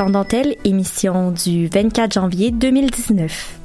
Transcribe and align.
Sans 0.00 0.08
dentelle, 0.08 0.56
émission 0.64 1.30
du 1.30 1.66
24 1.66 2.14
janvier 2.14 2.50
2019. 2.52 3.58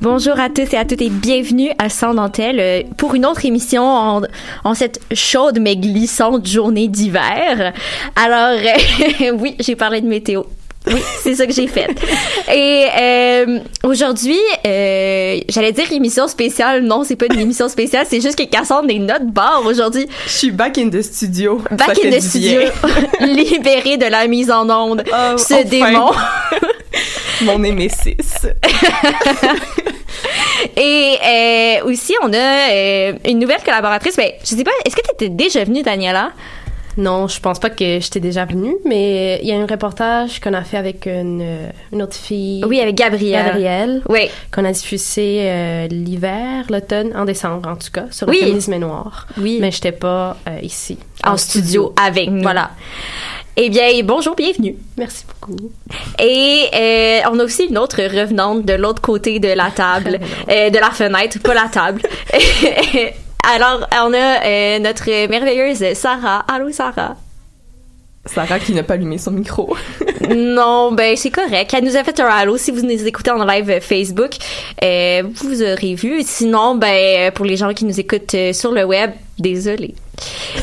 Bonjour 0.00 0.40
à 0.40 0.48
tous 0.48 0.72
et 0.72 0.76
à 0.78 0.86
toutes 0.86 1.02
et 1.02 1.10
bienvenue 1.10 1.70
à 1.78 1.90
Sans 1.90 2.14
dentelle 2.14 2.60
euh, 2.60 2.82
pour 2.96 3.14
une 3.14 3.26
autre 3.26 3.44
émission 3.44 3.82
en, 3.82 4.74
cette 4.74 5.02
chaude 5.12 5.58
mais 5.60 5.76
glissante 5.76 6.48
journée 6.48 6.88
d'hiver. 6.88 7.74
Alors, 8.16 8.58
oui, 9.38 9.54
j'ai 9.60 9.76
parlé 9.76 10.00
de 10.00 10.06
météo. 10.06 10.44
Oui, 10.86 11.00
c'est 11.22 11.34
ça 11.34 11.46
que 11.46 11.52
j'ai 11.52 11.66
fait. 11.66 11.88
Et 12.52 12.86
euh, 13.00 13.58
aujourd'hui, 13.84 14.38
euh, 14.66 15.40
j'allais 15.48 15.72
dire 15.72 15.90
émission 15.92 16.28
spéciale. 16.28 16.82
Non, 16.82 17.04
c'est 17.04 17.16
pas 17.16 17.26
une 17.32 17.40
émission 17.40 17.68
spéciale. 17.68 18.06
C'est 18.08 18.20
juste 18.20 18.36
que 18.36 18.44
Cassandre 18.44 18.90
est 18.90 18.98
notre 18.98 19.24
barre 19.24 19.62
aujourd'hui. 19.64 20.06
Je 20.26 20.32
suis 20.32 20.50
back 20.50 20.76
in 20.76 20.90
the 20.90 21.00
studio. 21.00 21.62
Back 21.70 21.96
Ça 21.96 22.06
in 22.06 22.10
the 22.10 22.20
studio, 22.20 22.60
libérée 23.20 23.96
de 23.96 24.06
la 24.06 24.26
mise 24.26 24.50
en 24.50 24.68
onde. 24.68 25.04
Oh, 25.06 25.38
ce 25.38 25.54
enfin. 25.54 25.64
démon. 25.64 26.10
Mon 27.42 27.58
némésis. 27.58 28.16
Et 30.76 31.16
euh, 31.24 31.84
aussi, 31.84 32.14
on 32.22 32.32
a 32.32 32.72
euh, 32.72 33.12
une 33.26 33.38
nouvelle 33.38 33.62
collaboratrice. 33.64 34.16
Ben, 34.16 34.30
je 34.42 34.54
sais 34.54 34.64
pas, 34.64 34.70
est-ce 34.84 34.96
que 34.96 35.02
tu 35.02 35.14
étais 35.14 35.28
déjà 35.28 35.64
venue, 35.64 35.82
Daniela? 35.82 36.32
Non, 36.96 37.28
je 37.28 37.40
pense 37.40 37.58
pas 37.58 37.70
que 37.70 37.98
j'étais 38.00 38.20
déjà 38.20 38.44
venue, 38.44 38.76
mais 38.84 39.40
il 39.42 39.48
y 39.48 39.52
a 39.52 39.56
un 39.56 39.66
reportage 39.66 40.40
qu'on 40.40 40.54
a 40.54 40.62
fait 40.62 40.76
avec 40.76 41.06
une, 41.06 41.44
une 41.92 42.02
autre 42.02 42.16
fille. 42.16 42.64
Oui, 42.66 42.80
avec 42.80 42.94
Gabrielle. 42.94 43.46
Gabrielle. 43.46 44.02
Oui. 44.08 44.28
Qu'on 44.52 44.64
a 44.64 44.72
diffusé 44.72 45.38
euh, 45.42 45.86
l'hiver, 45.88 46.64
l'automne, 46.70 47.12
en 47.16 47.24
décembre 47.24 47.68
en 47.68 47.76
tout 47.76 47.90
cas, 47.92 48.06
sur 48.10 48.28
Oui. 48.28 48.36
le 48.40 48.46
féminisme 48.46 48.76
noir. 48.76 49.26
Oui. 49.38 49.58
Mais 49.60 49.70
j'étais 49.70 49.92
pas 49.92 50.36
euh, 50.48 50.58
ici. 50.62 50.98
En, 51.24 51.36
studio, 51.36 51.94
avec 52.00 52.30
nous. 52.30 52.42
Voilà. 52.42 52.70
Eh 53.56 53.70
bien, 53.70 53.88
bonjour, 54.02 54.34
bienvenue. 54.34 54.76
Merci 54.96 55.24
beaucoup. 55.28 55.70
Et 56.20 56.64
euh, 56.74 57.20
on 57.30 57.38
a 57.38 57.44
aussi 57.44 57.66
une 57.66 57.78
autre 57.78 58.02
revenante 58.02 58.64
de 58.64 58.72
l'autre 58.74 59.00
côté 59.00 59.38
de 59.38 59.48
la 59.48 59.70
table, 59.70 60.18
euh, 60.50 60.70
de 60.70 60.78
la 60.78 60.90
fenêtre, 60.90 61.38
pas 61.40 61.54
la 61.54 61.68
table. 61.68 62.02
Alors, 63.52 63.86
on 63.92 64.12
a 64.14 64.44
euh, 64.44 64.78
notre 64.78 65.28
merveilleuse 65.28 65.94
Sarah. 65.94 66.44
Allô, 66.48 66.70
Sarah? 66.72 67.16
Sarah 68.26 68.58
qui 68.58 68.72
n'a 68.72 68.82
pas 68.82 68.94
allumé 68.94 69.18
son 69.18 69.32
micro. 69.32 69.76
non, 70.34 70.92
ben 70.92 71.14
c'est 71.16 71.30
correct. 71.30 71.74
Elle 71.76 71.84
nous 71.84 71.96
a 71.96 72.04
fait 72.04 72.18
un 72.20 72.26
allô. 72.26 72.56
Si 72.56 72.70
vous 72.70 72.80
nous 72.80 73.06
écoutez 73.06 73.30
en 73.30 73.44
live 73.44 73.80
Facebook, 73.80 74.32
euh, 74.82 75.22
vous 75.42 75.62
aurez 75.62 75.94
vu. 75.94 76.22
Sinon, 76.24 76.76
ben 76.76 77.30
pour 77.32 77.44
les 77.44 77.56
gens 77.56 77.74
qui 77.74 77.84
nous 77.84 78.00
écoutent 78.00 78.34
euh, 78.34 78.52
sur 78.54 78.72
le 78.72 78.84
web, 78.84 79.10
désolé. 79.38 79.94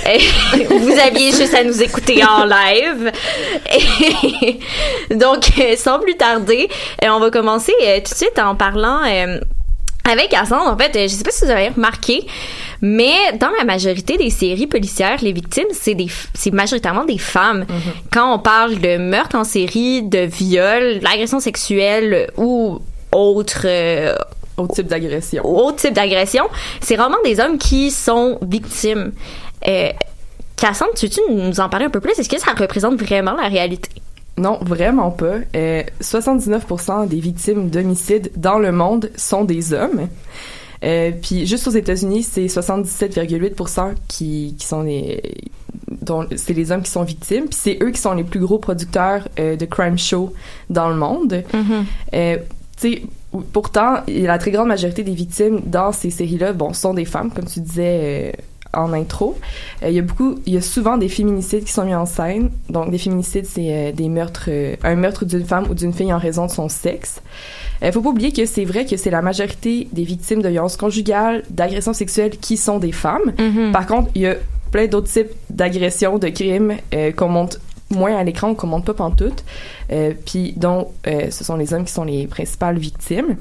Euh, 0.07 0.17
vous 0.79 0.99
aviez 0.99 1.31
juste 1.31 1.53
à 1.53 1.63
nous 1.63 1.81
écouter 1.81 2.23
en 2.23 2.45
live. 2.45 3.11
Et 4.39 4.59
donc, 5.15 5.51
euh, 5.59 5.75
sans 5.75 5.99
plus 5.99 6.15
tarder, 6.15 6.69
on 7.03 7.19
va 7.19 7.29
commencer 7.29 7.73
tout 8.03 8.13
de 8.13 8.17
suite 8.17 8.39
en 8.39 8.55
parlant 8.55 9.01
euh, 9.05 9.39
avec 10.09 10.29
Cassandre. 10.29 10.67
En 10.67 10.78
fait, 10.78 10.95
euh, 10.95 11.03
je 11.03 11.13
sais 11.13 11.23
pas 11.23 11.31
si 11.31 11.45
vous 11.45 11.51
avez 11.51 11.69
remarqué, 11.69 12.25
mais 12.81 13.13
dans 13.39 13.51
la 13.57 13.63
majorité 13.63 14.17
des 14.17 14.29
séries 14.29 14.67
policières, 14.67 15.17
les 15.22 15.31
victimes, 15.31 15.67
c'est 15.72 15.95
des, 15.95 16.07
c'est 16.34 16.51
majoritairement 16.51 17.06
des 17.06 17.17
femmes. 17.17 17.66
Quand 18.11 18.34
on 18.34 18.40
parle 18.40 18.79
de 18.79 18.97
meurtre 18.97 19.35
en 19.35 19.44
série, 19.44 20.01
de 20.03 20.19
viol, 20.19 21.00
d'agression 21.00 21.40
sexuelle 21.40 22.29
ou 22.38 22.79
autre 23.11 23.61
euh, 23.66 24.16
Autre 24.57 24.75
type 24.75 24.88
d'agression. 24.88 25.45
autre 25.45 25.78
type 25.78 25.94
d'agression, 25.94 26.44
c'est 26.81 26.95
vraiment 26.95 27.17
des 27.23 27.40
hommes 27.40 27.57
qui 27.57 27.90
sont 27.90 28.38
victimes. 28.41 29.11
Euh, 29.67 29.90
Cassandre, 30.57 30.91
tu 30.95 31.07
veux-tu 31.07 31.22
nous 31.29 31.59
en 31.59 31.69
parler 31.69 31.85
un 31.85 31.90
peu 31.90 32.01
plus? 32.01 32.11
Est-ce 32.19 32.29
que 32.29 32.40
ça 32.40 32.51
représente 32.51 33.01
vraiment 33.01 33.34
la 33.34 33.47
réalité? 33.47 33.90
Non, 34.37 34.59
vraiment 34.61 35.11
pas. 35.11 35.35
Euh, 35.55 35.83
79% 36.01 37.07
des 37.07 37.19
victimes 37.19 37.69
d'homicides 37.69 38.31
dans 38.35 38.59
le 38.59 38.71
monde 38.71 39.11
sont 39.15 39.43
des 39.43 39.73
hommes. 39.73 40.07
Euh, 40.83 41.11
puis 41.21 41.45
juste 41.45 41.67
aux 41.67 41.71
États-Unis, 41.71 42.23
c'est 42.23 42.47
77,8% 42.47 43.93
qui, 44.07 44.55
qui 44.57 44.65
sont 44.65 44.81
les 44.81 45.21
c'est 46.35 46.53
les 46.53 46.71
hommes 46.71 46.81
qui 46.81 46.91
sont 46.91 47.03
victimes. 47.03 47.45
Puis 47.45 47.59
c'est 47.59 47.77
eux 47.81 47.91
qui 47.91 47.99
sont 47.99 48.13
les 48.13 48.23
plus 48.23 48.39
gros 48.39 48.59
producteurs 48.59 49.27
euh, 49.39 49.55
de 49.55 49.66
crime 49.66 49.97
show 49.97 50.34
dans 50.69 50.89
le 50.89 50.95
monde. 50.95 51.43
Euh, 52.13 52.37
tu 52.79 52.93
sais, 52.93 53.03
pourtant, 53.53 53.97
la 54.07 54.37
très 54.37 54.51
grande 54.51 54.67
majorité 54.67 55.03
des 55.03 55.13
victimes 55.13 55.61
dans 55.66 55.91
ces 55.91 56.09
séries-là, 56.09 56.53
bon, 56.53 56.73
sont 56.73 56.93
des 56.93 57.05
femmes, 57.05 57.31
comme 57.31 57.45
tu 57.45 57.59
disais 57.59 58.31
euh, 58.35 58.41
en 58.73 58.94
intro. 58.94 59.38
Euh, 59.84 59.90
Il 59.90 59.96
y 59.96 60.00
a 60.00 60.02
beaucoup, 60.02 60.40
il 60.46 60.53
y 60.53 60.58
a 60.58 60.62
souvent 60.62 60.97
des 60.97 61.09
féminicides 61.09 61.64
qui 61.64 61.72
sont 61.72 61.85
mis 61.85 61.96
en 61.96 62.06
scène. 62.06 62.50
Donc, 62.70 62.91
des 62.91 62.97
féminicides, 62.97 63.46
c'est 63.46 63.68
euh, 63.70 63.91
des 63.91 64.09
meurtres, 64.09 64.46
euh, 64.47 64.76
un 64.84 64.96
meurtre 64.96 65.26
d'une 65.26 65.46
femme 65.46 65.66
ou 65.70 65.73
d'une 65.73 65.94
fille 65.94 66.14
en 66.14 66.18
raison 66.18 66.46
de 66.46 66.52
son 66.52 66.70
sexe. 66.70 67.22
Il 67.84 67.91
faut 67.91 68.02
pas 68.02 68.09
oublier 68.09 68.32
que 68.32 68.46
c'est 68.46 68.66
vrai 68.66 68.85
que 68.85 68.96
c'est 68.96 69.09
la 69.09 69.23
majorité 69.23 69.88
des 69.91 70.03
victimes 70.03 70.41
de 70.41 70.50
violences 70.50 70.78
conjugales, 70.78 71.44
d'agressions 71.50 71.94
sexuelles 71.94 72.38
qui 72.38 72.56
sont 72.56 72.78
des 72.78 72.91
femmes. 72.91 73.34
Par 73.73 73.88
contre, 73.88 74.12
il 74.14 74.22
y 74.22 74.28
a 74.28 74.35
plein 74.70 74.85
d'autres 74.85 75.08
types 75.08 75.32
d'agressions, 75.50 76.20
de 76.20 76.29
crimes 76.29 76.78
qu'on 77.18 77.28
montre 77.28 77.59
moins 77.90 78.16
à 78.16 78.23
l'écran 78.23 78.52
ou 78.52 78.53
qu'on 78.53 78.68
montre 78.68 78.85
pas 78.85 78.94
pantoute, 78.94 79.44
puis 80.28 80.53
dont 80.58 80.90
ce 81.08 81.44
sont 81.44 81.56
les 81.56 81.73
hommes 81.73 81.85
qui 81.85 81.91
sont 81.91 82.03
les 82.03 82.28
principales 82.28 82.78
victimes. 82.78 83.35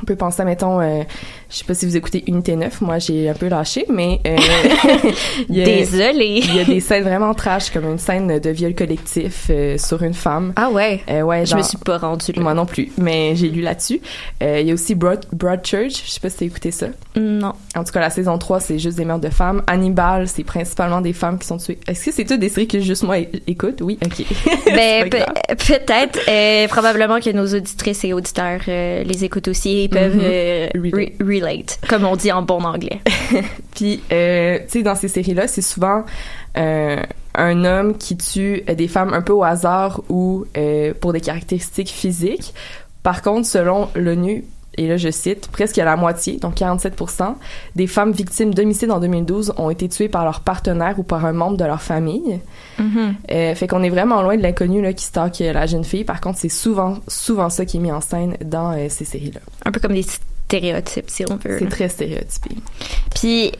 On 0.00 0.04
peut 0.04 0.16
penser 0.16 0.42
à, 0.42 0.44
mettons, 0.44 0.80
euh, 0.80 1.02
je 1.50 1.56
sais 1.56 1.64
pas 1.64 1.74
si 1.74 1.84
vous 1.84 1.96
écoutez 1.96 2.22
Unité 2.28 2.54
9, 2.54 2.80
moi 2.82 2.98
j'ai 2.98 3.28
un 3.28 3.34
peu 3.34 3.48
lâché, 3.48 3.84
mais... 3.88 4.20
Euh, 4.26 4.36
il 5.48 5.56
y 5.56 5.62
a- 5.62 5.64
Désolée. 5.64 6.40
Il 6.44 6.54
y 6.56 6.60
a 6.60 6.64
des 6.64 6.78
scènes 6.80 7.02
vraiment 7.04 7.34
trash, 7.34 7.70
comme 7.70 7.84
une 7.90 7.98
scène 7.98 8.38
de 8.38 8.50
viol 8.50 8.74
collectif 8.74 9.46
euh, 9.50 9.76
sur 9.76 10.02
une 10.04 10.14
femme. 10.14 10.52
Ah 10.56 10.70
ouais. 10.70 11.00
Euh, 11.10 11.22
ouais, 11.22 11.44
Je 11.46 11.54
me 11.56 11.60
dans- 11.60 11.66
suis 11.66 11.78
pas 11.78 11.98
rendue 11.98 12.32
là. 12.32 12.42
Moi 12.42 12.54
non 12.54 12.64
plus, 12.66 12.90
mais 12.96 13.34
j'ai 13.34 13.48
lu 13.48 13.60
là-dessus. 13.60 14.00
Il 14.40 14.60
y 14.66 14.70
a 14.70 14.74
aussi 14.74 14.94
Broad, 14.94 15.26
Broadchurch, 15.32 16.04
je 16.06 16.10
sais 16.10 16.20
pas 16.20 16.30
si 16.30 16.36
t'as 16.38 16.46
écouté 16.46 16.70
ça. 16.70 16.86
Non. 17.16 17.52
En 17.76 17.82
tout 17.84 17.92
cas, 17.92 18.00
la 18.00 18.10
saison 18.10 18.38
3, 18.38 18.60
c'est 18.60 18.78
juste 18.78 18.96
des 18.96 19.04
meurtres 19.04 19.24
de 19.28 19.32
femmes. 19.34 19.62
Hannibal, 19.66 20.28
c'est 20.28 20.44
principalement 20.44 21.00
des 21.00 21.12
femmes 21.12 21.38
qui 21.38 21.46
sont 21.48 21.56
tuées. 21.58 21.78
Est-ce 21.88 22.04
que 22.06 22.12
c'est 22.12 22.24
toutes 22.24 22.38
des 22.40 22.48
séries 22.48 22.68
que 22.68 22.78
juste 22.80 23.02
moi 23.02 23.16
écoute? 23.46 23.80
Oui, 23.82 23.98
ok. 24.04 24.24
Ben, 24.66 25.08
peut-être. 25.10 26.68
probablement 26.68 27.20
que 27.20 27.30
nos 27.30 27.46
auditrices 27.54 28.04
et 28.04 28.12
auditeurs 28.12 28.60
les 28.66 29.24
écoutent 29.24 29.48
aussi 29.48 29.87
et 29.88 29.94
peuvent 29.94 30.20
euh, 30.22 30.68
Relate. 30.74 30.94
re- 30.94 31.12
relate, 31.24 31.80
comme 31.88 32.04
on 32.04 32.16
dit 32.16 32.30
en 32.32 32.42
bon 32.42 32.62
anglais. 32.64 33.00
Puis, 33.74 34.02
euh, 34.12 34.58
tu 34.60 34.64
sais, 34.68 34.82
dans 34.82 34.94
ces 34.94 35.08
séries-là, 35.08 35.46
c'est 35.48 35.62
souvent 35.62 36.04
euh, 36.56 37.02
un 37.34 37.64
homme 37.64 37.96
qui 37.96 38.16
tue 38.16 38.62
des 38.62 38.88
femmes 38.88 39.12
un 39.14 39.22
peu 39.22 39.32
au 39.32 39.44
hasard 39.44 40.02
ou 40.08 40.44
euh, 40.56 40.92
pour 41.00 41.12
des 41.12 41.20
caractéristiques 41.20 41.90
physiques. 41.90 42.54
Par 43.02 43.22
contre, 43.22 43.46
selon 43.46 43.88
l'ONU, 43.94 44.44
et 44.78 44.86
là 44.86 44.96
je 44.96 45.10
cite, 45.10 45.48
presque 45.48 45.76
la 45.76 45.96
moitié, 45.96 46.36
donc 46.36 46.56
47%, 46.56 47.34
des 47.76 47.86
femmes 47.86 48.12
victimes 48.12 48.54
d'homicide 48.54 48.90
en 48.90 49.00
2012 49.00 49.54
ont 49.56 49.70
été 49.70 49.88
tuées 49.88 50.08
par 50.08 50.24
leur 50.24 50.40
partenaire 50.40 50.98
ou 50.98 51.02
par 51.02 51.24
un 51.24 51.32
membre 51.32 51.56
de 51.56 51.64
leur 51.64 51.82
famille. 51.82 52.40
Mhm. 52.78 53.14
Euh, 53.30 53.54
fait 53.54 53.66
qu'on 53.66 53.82
est 53.82 53.90
vraiment 53.90 54.22
loin 54.22 54.36
de 54.36 54.42
l'inconnu 54.42 54.80
là, 54.80 54.92
qui 54.92 55.04
stocke 55.04 55.40
la 55.40 55.66
jeune 55.66 55.84
fille. 55.84 56.04
Par 56.04 56.20
contre, 56.20 56.38
c'est 56.38 56.48
souvent, 56.48 56.98
souvent 57.08 57.50
ça 57.50 57.64
qui 57.64 57.78
est 57.78 57.80
mis 57.80 57.92
en 57.92 58.00
scène 58.00 58.36
dans 58.44 58.72
euh, 58.72 58.86
ces 58.88 59.04
séries-là. 59.04 59.40
Un 59.64 59.72
peu 59.72 59.80
comme 59.80 59.94
des 59.94 60.06
stéréotypes, 60.48 61.10
si 61.10 61.24
on 61.28 61.36
veut. 61.36 61.58
C'est 61.58 61.68
très 61.68 61.88
stéréotypé. 61.88 62.50
Puis, 63.14 63.52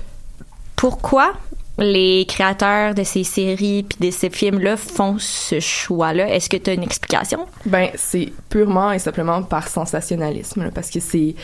pourquoi 0.77 1.33
les 1.79 2.27
créateurs 2.27 2.95
de 2.95 3.05
ces 3.05 3.25
séries 3.25 3.85
puis 3.85 4.09
de 4.09 4.13
ces 4.13 4.31
films-là 4.31 4.77
font 4.77 5.17
ce 5.19 5.61
choix-là? 5.61 6.29
Est-ce 6.29 6.49
que 6.49 6.57
tu 6.57 6.73
une 6.73 6.83
explication? 6.83 7.47
Ben, 7.67 7.91
c'est 7.95 8.33
purement 8.49 8.93
et 8.93 8.99
simplement 8.99 9.43
par 9.43 9.69
sensationnalisme, 9.69 10.65
là, 10.65 10.71
parce 10.75 10.91
que 10.91 11.01
c'est 11.01 11.35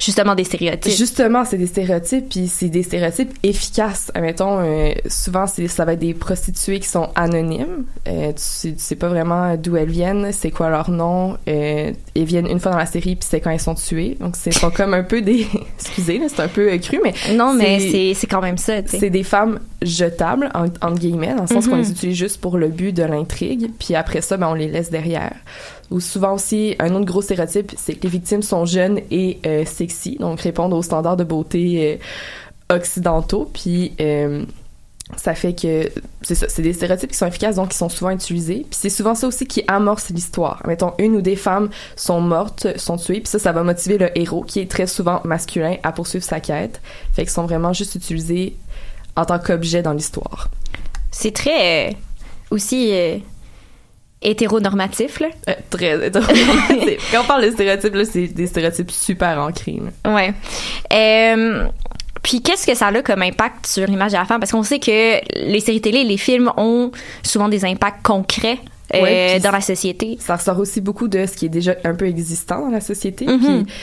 Justement, 0.00 0.34
des 0.34 0.44
stéréotypes. 0.44 0.92
justement 0.96 1.44
c'est 1.44 1.58
des 1.58 1.66
stéréotypes, 1.66 2.28
puis 2.28 2.48
c'est 2.48 2.68
des 2.68 2.82
stéréotypes 2.82 3.32
efficaces. 3.42 4.10
Admettons, 4.14 4.58
euh, 4.60 4.92
souvent 5.08 5.46
ça 5.46 5.84
va 5.84 5.92
être 5.94 5.98
des 5.98 6.14
prostituées 6.14 6.80
qui 6.80 6.88
sont 6.88 7.08
anonymes. 7.14 7.84
Euh, 8.06 8.32
tu, 8.32 8.74
tu 8.74 8.78
sais 8.78 8.96
pas 8.96 9.08
vraiment 9.08 9.56
d'où 9.56 9.76
elles 9.76 9.88
viennent, 9.90 10.30
c'est 10.32 10.50
quoi 10.50 10.70
leur 10.70 10.90
nom. 10.90 11.36
Euh, 11.48 11.92
elles 12.16 12.24
viennent 12.24 12.46
une 12.46 12.60
fois 12.60 12.72
dans 12.72 12.78
la 12.78 12.86
série, 12.86 13.16
puis 13.16 13.26
c'est 13.28 13.40
quand 13.40 13.50
elles 13.50 13.60
sont 13.60 13.74
tuées. 13.74 14.16
Donc 14.20 14.36
c'est 14.36 14.52
sont 14.52 14.70
comme 14.70 14.94
un 14.94 15.02
peu 15.02 15.20
des, 15.22 15.46
excusez, 15.78 16.20
c'est 16.28 16.40
un 16.40 16.48
peu 16.48 16.70
euh, 16.72 16.78
cru, 16.78 17.00
mais 17.02 17.14
non, 17.34 17.52
mais 17.54 18.14
c'est- 18.14 18.26
quand 18.28 18.42
même 18.42 18.58
ça, 18.58 18.74
c'est 18.86 19.10
des 19.10 19.22
femmes 19.22 19.58
jetables, 19.82 20.50
en- 20.54 20.64
entre 20.86 20.98
guillemets, 20.98 21.34
dans 21.34 21.42
le 21.42 21.48
sens 21.48 21.66
qu'on 21.66 21.76
Mhm. 21.76 21.82
les 21.82 21.90
utilise 21.90 22.16
juste 22.16 22.40
pour 22.40 22.58
le 22.58 22.68
but 22.68 22.92
de 22.92 23.02
l'intrigue, 23.04 23.70
puis 23.78 23.94
après 23.94 24.20
ça, 24.20 24.36
ben, 24.36 24.48
on 24.48 24.54
les 24.54 24.68
laisse 24.68 24.90
derrière. 24.90 25.32
Ou 25.90 26.00
souvent 26.00 26.34
aussi, 26.34 26.76
un 26.78 26.94
autre 26.94 27.06
gros 27.06 27.22
stéréotype, 27.22 27.72
c'est 27.76 27.94
que 27.94 28.02
les 28.02 28.10
victimes 28.10 28.42
sont 28.42 28.66
jeunes 28.66 29.00
et 29.10 29.38
euh, 29.46 29.64
sexy, 29.64 30.16
donc 30.20 30.40
répondent 30.40 30.74
aux 30.74 30.82
standards 30.82 31.16
de 31.16 31.24
beauté 31.24 31.98
euh, 32.70 32.76
occidentaux, 32.76 33.50
puis 33.52 33.94
euh, 34.00 34.44
ça 35.16 35.34
fait 35.34 35.54
que 35.54 35.90
c'est 36.20 36.34
ça, 36.34 36.46
c'est 36.50 36.60
des 36.60 36.74
stéréotypes 36.74 37.10
qui 37.10 37.16
sont 37.16 37.26
efficaces, 37.26 37.56
donc 37.56 37.70
qui 37.70 37.78
sont 37.78 37.88
souvent 37.88 38.10
utilisés. 38.10 38.66
Puis 38.68 38.78
c'est 38.78 38.90
souvent 38.90 39.14
ça 39.14 39.26
aussi 39.26 39.46
qui 39.46 39.64
amorce 39.66 40.10
l'histoire. 40.10 40.62
Mettons, 40.66 40.92
une 40.98 41.16
ou 41.16 41.22
des 41.22 41.36
femmes 41.36 41.70
sont 41.96 42.20
mortes, 42.20 42.66
sont 42.78 42.98
tuées, 42.98 43.20
puis 43.20 43.28
ça, 43.28 43.38
ça 43.38 43.52
va 43.52 43.62
motiver 43.62 43.96
le 43.96 44.16
héros, 44.18 44.42
qui 44.42 44.60
est 44.60 44.70
très 44.70 44.86
souvent 44.86 45.22
masculin, 45.24 45.76
à 45.82 45.92
poursuivre 45.92 46.24
sa 46.24 46.40
quête. 46.40 46.82
Fait 47.14 47.22
qu'ils 47.22 47.30
sont 47.30 47.46
vraiment 47.46 47.72
juste 47.72 47.94
utilisés 47.94 48.56
en 49.16 49.24
tant 49.24 49.38
qu'objet 49.38 49.82
dans 49.82 49.94
l'histoire. 49.94 50.50
C'est 51.10 51.32
très 51.32 51.96
aussi 52.50 52.92
hétéronormatif, 54.22 55.20
là. 55.20 55.28
Euh, 55.48 55.54
très 55.70 56.06
hétéronormatif. 56.06 57.08
Quand 57.12 57.22
on 57.22 57.24
parle 57.24 57.44
de 57.46 57.50
stéréotypes, 57.50 57.94
là, 57.94 58.04
c'est 58.04 58.26
des 58.28 58.46
stéréotypes 58.46 58.90
super 58.90 59.38
ancrés. 59.40 59.80
là. 60.04 60.14
Ouais. 60.14 60.34
Euh, 60.92 61.64
puis 62.22 62.42
qu'est-ce 62.42 62.66
que 62.66 62.74
ça 62.74 62.88
a 62.88 63.02
comme 63.02 63.22
impact 63.22 63.66
sur 63.66 63.86
l'image 63.86 64.12
de 64.12 64.16
la 64.16 64.24
femme? 64.24 64.40
Parce 64.40 64.52
qu'on 64.52 64.62
sait 64.62 64.80
que 64.80 65.20
les 65.34 65.60
séries 65.60 65.80
télé 65.80 66.00
et 66.00 66.04
les 66.04 66.16
films 66.16 66.50
ont 66.56 66.90
souvent 67.22 67.48
des 67.48 67.64
impacts 67.64 68.04
concrets 68.04 68.58
euh, 68.94 69.02
Ouais, 69.02 69.40
dans 69.40 69.50
la 69.50 69.60
société. 69.60 70.16
Ça 70.18 70.36
ressort 70.36 70.58
aussi 70.58 70.80
beaucoup 70.80 71.08
de 71.08 71.26
ce 71.26 71.32
qui 71.32 71.46
est 71.46 71.50
déjà 71.50 71.74
un 71.84 71.94
peu 71.94 72.06
existant 72.06 72.60
dans 72.60 72.70
la 72.70 72.80
société. 72.80 73.26
Mhm. 73.26 73.38
Puis 73.64 73.74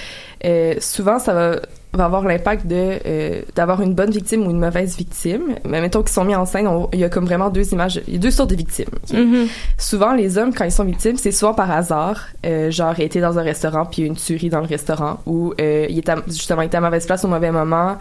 euh, 0.46 0.76
souvent, 0.80 1.20
ça 1.20 1.34
va, 1.34 1.60
va 1.96 2.06
avoir 2.06 2.24
l'impact 2.24 2.68
de 2.68 3.00
euh, 3.06 3.42
d'avoir 3.56 3.82
une 3.82 3.94
bonne 3.94 4.12
victime 4.12 4.46
ou 4.46 4.52
une 4.52 4.60
mauvaise 4.60 4.96
victime. 4.98 5.56
Mais 5.66 5.82
mettons 5.82 6.02
qu'ils 6.02 6.12
sont 6.14 6.24
mis 6.26 6.36
en 6.36 6.46
scène, 6.46 6.68
on- 6.68 6.90
il 6.94 7.00
y 7.00 7.04
a 7.04 7.10
comme 7.10 7.26
vraiment 7.26 7.50
deux 7.50 7.72
images, 7.74 8.02
il 8.08 8.14
y 8.14 8.18
a 8.18 8.20
deux 8.20 8.32
sortes 8.32 8.50
de 8.50 8.56
victimes. 8.56 8.86
Mhm. 9.14 9.48
Souvent, 9.78 10.14
les 10.14 10.38
hommes, 10.38 10.54
quand 10.54 10.66
ils 10.66 10.72
sont 10.72 10.84
victimes, 10.84 11.18
c'est 11.18 11.32
souvent 11.32 11.54
par 11.54 11.72
hasard. 11.72 12.28
Euh, 12.46 12.72
genre, 12.72 12.94
il 12.98 13.04
était 13.04 13.22
dans 13.22 13.38
un 13.40 13.44
restaurant, 13.44 13.86
puis 13.86 14.02
il 14.02 14.02
y 14.02 14.04
a 14.04 14.08
eu 14.08 14.10
une 14.12 14.18
tuerie 14.18 14.50
dans 14.50 14.62
le 14.62 14.68
restaurant, 14.68 15.20
ou 15.26 15.54
euh, 15.60 15.86
il 15.90 15.98
était 16.00 16.12
à- 16.12 16.24
justement 16.28 16.62
il 16.62 16.68
était 16.68 16.78
à 16.78 16.82
mauvaise 16.82 17.06
place 17.06 17.24
au 17.26 17.28
mauvais 17.28 17.52
moment, 17.52 17.98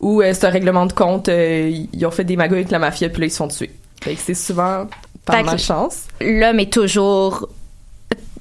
ou 0.00 0.20
euh, 0.22 0.32
c'est 0.34 0.46
un 0.46 0.50
règlement 0.50 0.86
de 0.86 0.92
compte, 0.92 1.28
ils 1.28 2.04
ont 2.06 2.10
fait 2.10 2.24
des 2.24 2.36
magouilles 2.36 2.58
avec 2.58 2.70
la 2.70 2.78
mafia, 2.78 3.08
puis 3.08 3.20
là, 3.22 3.26
ils 3.26 3.30
se 3.30 3.36
sont 3.38 3.48
tués. 3.48 3.70
Fait 4.02 4.14
que 4.14 4.20
c'est 4.20 4.34
souvent 4.34 4.86
par 5.24 5.36
malchance. 5.44 6.04
L'homme 6.20 6.60
est 6.60 6.72
toujours 6.72 7.48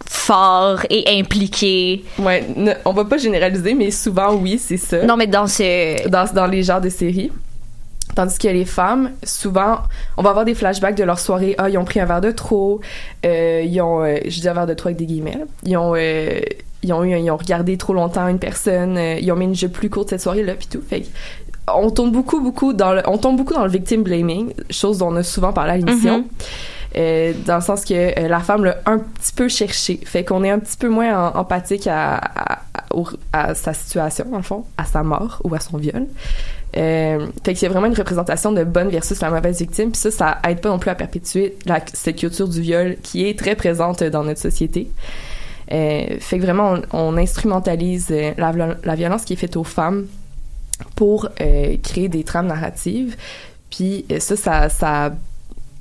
fort 0.10 0.82
et 0.90 1.20
impliqué. 1.20 2.04
Ouais, 2.20 2.46
ne- 2.56 2.74
on 2.86 2.94
va 2.94 3.06
pas 3.06 3.18
généraliser, 3.18 3.74
mais 3.74 3.92
souvent, 3.92 4.34
oui, 4.36 4.58
c'est 4.60 4.78
ça. 4.78 5.04
Non, 5.06 5.18
mais 5.18 5.28
dans 5.28 5.48
ce... 5.48 6.08
Dans, 6.10 6.26
dans 6.34 6.48
les 6.48 6.64
genres 6.64 6.82
de 6.82 6.90
séries. 6.90 7.32
Tandis 8.16 8.38
que 8.38 8.48
les 8.48 8.64
femmes, 8.66 9.12
souvent, 9.24 9.80
on 10.16 10.22
va 10.24 10.30
avoir 10.30 10.46
des 10.46 10.56
flashbacks 10.56 10.96
de 10.96 11.04
leur 11.04 11.20
soirée. 11.20 11.56
Ah, 11.58 11.70
ils 11.70 11.78
ont 11.78 11.84
pris 11.84 12.00
un 12.00 12.06
verre 12.06 12.22
de 12.22 12.32
trop. 12.32 12.80
Euh, 13.26 13.62
ils 13.66 13.82
ont, 13.82 14.04
euh, 14.04 14.18
je 14.26 14.40
dis 14.40 14.48
un 14.48 14.54
verre 14.54 14.68
de 14.68 14.74
trop 14.74 14.88
avec 14.88 14.98
des 14.98 15.06
guillemets. 15.06 15.40
Ils 15.64 15.76
ont, 15.76 15.94
euh, 15.96 16.40
ils 16.82 16.94
ont 16.94 17.04
eu, 17.04 17.18
ils 17.18 17.30
ont 17.30 17.36
regardé 17.36 17.76
trop 17.78 17.94
longtemps 17.94 18.28
une 18.30 18.40
personne. 18.40 18.98
ils 18.98 19.30
ont 19.32 19.36
mis 19.36 19.46
une 19.46 19.56
jupe 19.56 19.74
plus 19.74 19.90
courte 19.90 20.12
cette 20.12 20.22
soirée-là, 20.22 20.54
puis 20.54 20.68
tout. 20.68 20.82
Fait 20.88 21.04
on 21.74 21.90
tombe 21.90 22.12
beaucoup, 22.14 22.40
beaucoup 22.40 22.74
dans 22.74 22.94
le, 22.94 23.02
on 23.08 23.18
tombe 23.18 23.38
beaucoup 23.38 23.56
dans 23.56 23.64
le 23.66 23.72
victim 23.72 24.04
blaming, 24.04 24.54
chose 24.70 25.00
dont 25.00 25.08
on 25.12 25.16
a 25.16 25.24
souvent 25.24 25.52
parlé 25.52 25.72
à 25.72 25.78
l'émission. 25.78 26.20
Mhm. 26.20 26.26
Euh, 26.98 27.34
dans 27.46 27.56
le 27.56 27.62
sens 27.62 27.84
que 27.84 27.94
euh, 27.94 28.28
la 28.30 28.40
femme 28.40 28.64
l'a 28.64 28.78
un 28.86 29.00
petit 29.00 29.34
peu 29.34 29.50
cherché. 29.50 30.00
Fait 30.06 30.24
qu'on 30.24 30.44
est 30.44 30.50
un 30.50 30.60
petit 30.60 30.78
peu 30.78 30.88
moins 30.88 31.32
empathique 31.34 31.88
à, 31.88 32.62
sa 33.54 33.74
situation, 33.74 34.26
dans 34.32 34.38
le 34.38 34.44
fond, 34.44 34.64
à 34.78 34.86
sa 34.86 35.04
mort 35.04 35.42
ou 35.44 35.54
à 35.54 35.60
son 35.60 35.78
viol. 35.78 36.08
Euh, 36.78 37.28
fait 37.44 37.54
qu'il 37.54 37.64
y 37.64 37.66
a 37.66 37.70
vraiment 37.70 37.88
une 37.88 37.96
représentation 37.96 38.54
de 38.54 38.64
bonne 38.64 38.90
versus 38.90 39.20
la 39.20 39.30
mauvaise 39.30 39.60
victime. 39.60 39.92
Puis 39.92 40.00
ça, 40.00 40.12
ça 40.12 40.38
aide 40.48 40.62
pas 40.62 40.70
non 40.70 40.80
plus 40.80 40.90
à 40.90 40.96
perpétuer 40.96 41.58
la, 41.66 41.82
cette 41.92 42.16
culture 42.16 42.48
du 42.48 42.62
viol 42.62 42.96
qui 43.04 43.28
est 43.28 43.38
très 43.38 43.56
présente 43.56 44.02
dans 44.04 44.24
notre 44.24 44.40
société. 44.40 44.90
Fait 45.68 46.20
que 46.20 46.42
vraiment, 46.42 46.76
on, 46.94 47.18
instrumentalise 47.18 48.10
la, 48.38 48.52
viol- 48.52 48.78
la 48.84 48.96
violence 48.96 49.26
qui 49.26 49.34
est 49.34 49.38
faite 49.38 49.58
aux 49.58 49.64
femmes 49.66 50.06
pour 50.96 51.30
créer 51.84 52.08
des 52.08 52.24
trames 52.24 52.48
narratives. 52.48 53.18
Puis 53.70 54.06
ça, 54.20 54.70
ça 54.70 55.12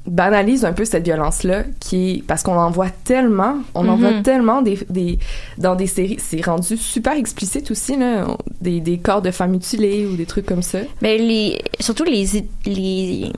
banalise 0.07 0.65
un 0.67 0.73
peu 0.75 0.85
cette 0.85 1.05
violence-là, 1.05 1.63
qui 1.81 2.23
parce 2.29 2.43
qu'on 2.43 2.57
en 2.57 2.71
voit 2.71 2.91
tellement, 3.05 3.57
on 3.75 3.89
en 3.89 3.97
Mhm. 3.97 4.01
voit 4.01 4.23
tellement 4.23 4.61
des, 4.63 4.79
des, 4.91 5.19
dans 5.57 5.75
des 5.77 5.87
séries, 5.87 6.19
c'est 6.19 6.45
rendu 6.45 6.77
super 6.77 7.15
explicite 7.15 7.71
aussi, 7.71 7.97
là, 7.97 8.27
des, 8.61 8.81
des 8.81 8.99
corps 8.99 9.23
de 9.23 9.31
femmes 9.31 9.53
mutilées 9.53 10.07
ou 10.07 10.15
des 10.17 10.27
trucs 10.27 10.45
comme 10.47 10.63
ça. 10.63 10.81
Mais 11.01 11.17
les, 11.17 11.59
surtout 11.81 12.05
les, 12.05 12.27
les 12.67 13.33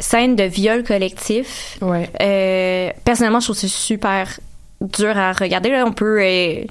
scènes 0.00 0.34
de 0.34 0.44
viol 0.44 0.82
collectif, 0.82 1.78
Ouais. 1.80 2.10
euh, 2.20 2.90
personnellement, 3.04 3.38
je 3.40 3.46
trouve 3.46 3.56
ça 3.56 3.68
super 3.68 4.40
dur 4.80 5.16
à 5.16 5.32
regarder. 5.32 5.70
Là, 5.70 5.84
on 5.86 5.92
peut 5.92 6.18
euh, 6.20 6.64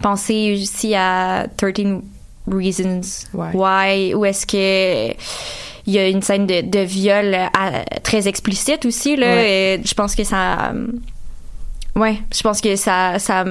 penser 0.00 0.56
aussi 0.62 0.94
à 0.94 1.46
13 1.56 2.00
Reasons 2.50 3.00
Ouais. 3.34 3.50
Why, 3.52 4.14
où 4.14 4.24
est-ce 4.24 4.46
que 4.46 5.14
il 5.88 5.94
y 5.94 5.98
a 5.98 6.06
une 6.08 6.20
scène 6.22 6.46
de, 6.46 6.60
de 6.60 6.80
viol 6.80 7.34
euh, 7.34 7.46
à- 7.52 7.84
très 8.00 8.28
explicite 8.28 8.84
aussi. 8.84 9.16
Là, 9.16 9.26
Ouais. 9.34 9.74
Et 9.80 9.80
je 9.84 9.94
pense 9.94 10.14
que 10.14 10.22
ça... 10.22 10.70
euh, 10.72 10.86
ouais, 11.96 12.18
je 12.34 12.42
pense 12.42 12.60
que 12.60 12.76
ça, 12.76 13.18
ça 13.18 13.44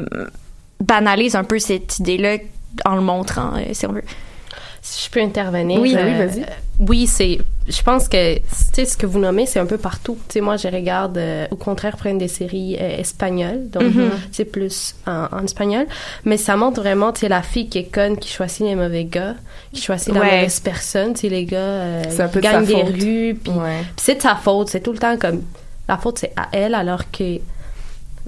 banalise 0.80 1.36
un 1.36 1.44
peu 1.44 1.58
cette 1.60 1.98
idée-là 2.00 2.38
en 2.86 2.96
le 2.96 3.02
montrant, 3.02 3.56
euh, 3.56 3.64
si 3.74 3.86
on 3.88 3.92
veut. 3.92 4.04
Si 4.82 5.06
je 5.06 5.12
peux 5.12 5.22
intervenir. 5.22 5.82
Oui. 5.82 5.96
Oui, 5.98 6.14
vas-y. 6.14 6.46
Oui, 6.80 7.08
c'est. 7.08 7.40
Je 7.68 7.82
pense 7.84 8.08
que, 8.08 8.38
ce 8.74 8.96
que 8.96 9.06
vous 9.06 9.20
nommez, 9.20 9.46
c'est 9.46 9.60
un 9.60 9.66
peu 9.66 9.78
partout. 9.78 10.18
Tu 10.30 10.34
sais, 10.36 10.42
moi, 10.42 10.56
je 10.56 10.68
regarde, 10.70 11.18
euh, 11.18 11.46
au 11.52 11.58
contraire, 11.58 11.98
prendre 11.98 12.18
des 12.18 12.30
séries 12.30 12.78
euh, 12.80 12.98
espagnoles, 13.00 13.70
donc 13.70 13.84
Mhm. 13.84 14.10
c'est 14.32 14.46
plus 14.46 14.96
en, 15.06 15.28
en 15.32 15.44
espagnol. 15.44 15.86
Mais 16.24 16.38
ça 16.38 16.56
montre 16.56 16.80
vraiment, 16.82 17.12
tu 17.12 17.22
sais, 17.22 17.28
la 17.30 17.42
fille 17.42 17.68
qui 17.68 17.80
est 17.80 17.92
conne, 17.94 18.18
qui 18.18 18.30
choisit 18.30 18.62
les 18.62 18.76
mauvais 18.76 19.04
gars, 19.04 19.36
qui 19.74 19.82
choisit 19.82 20.14
la 20.14 20.22
Ouais. 20.22 20.26
mauvaise 20.38 20.60
personne. 20.62 21.14
Les 21.24 21.44
gars 21.46 21.58
euh, 21.58 22.04
un 22.20 22.28
peu 22.30 22.40
gagnent 22.40 22.66
des 22.66 22.74
faute. 22.74 22.86
rues, 22.94 23.36
puis 23.44 23.52
Ouais. 23.54 23.84
c'est 23.98 24.16
de 24.16 24.22
sa 24.22 24.36
faute. 24.36 24.70
C'est 24.70 24.80
tout 24.82 24.94
le 24.94 25.00
temps 25.00 25.18
comme 25.18 25.42
la 25.90 25.98
faute, 25.98 26.20
c'est 26.20 26.32
à 26.38 26.48
elle, 26.54 26.74
alors 26.74 27.12
que 27.12 27.40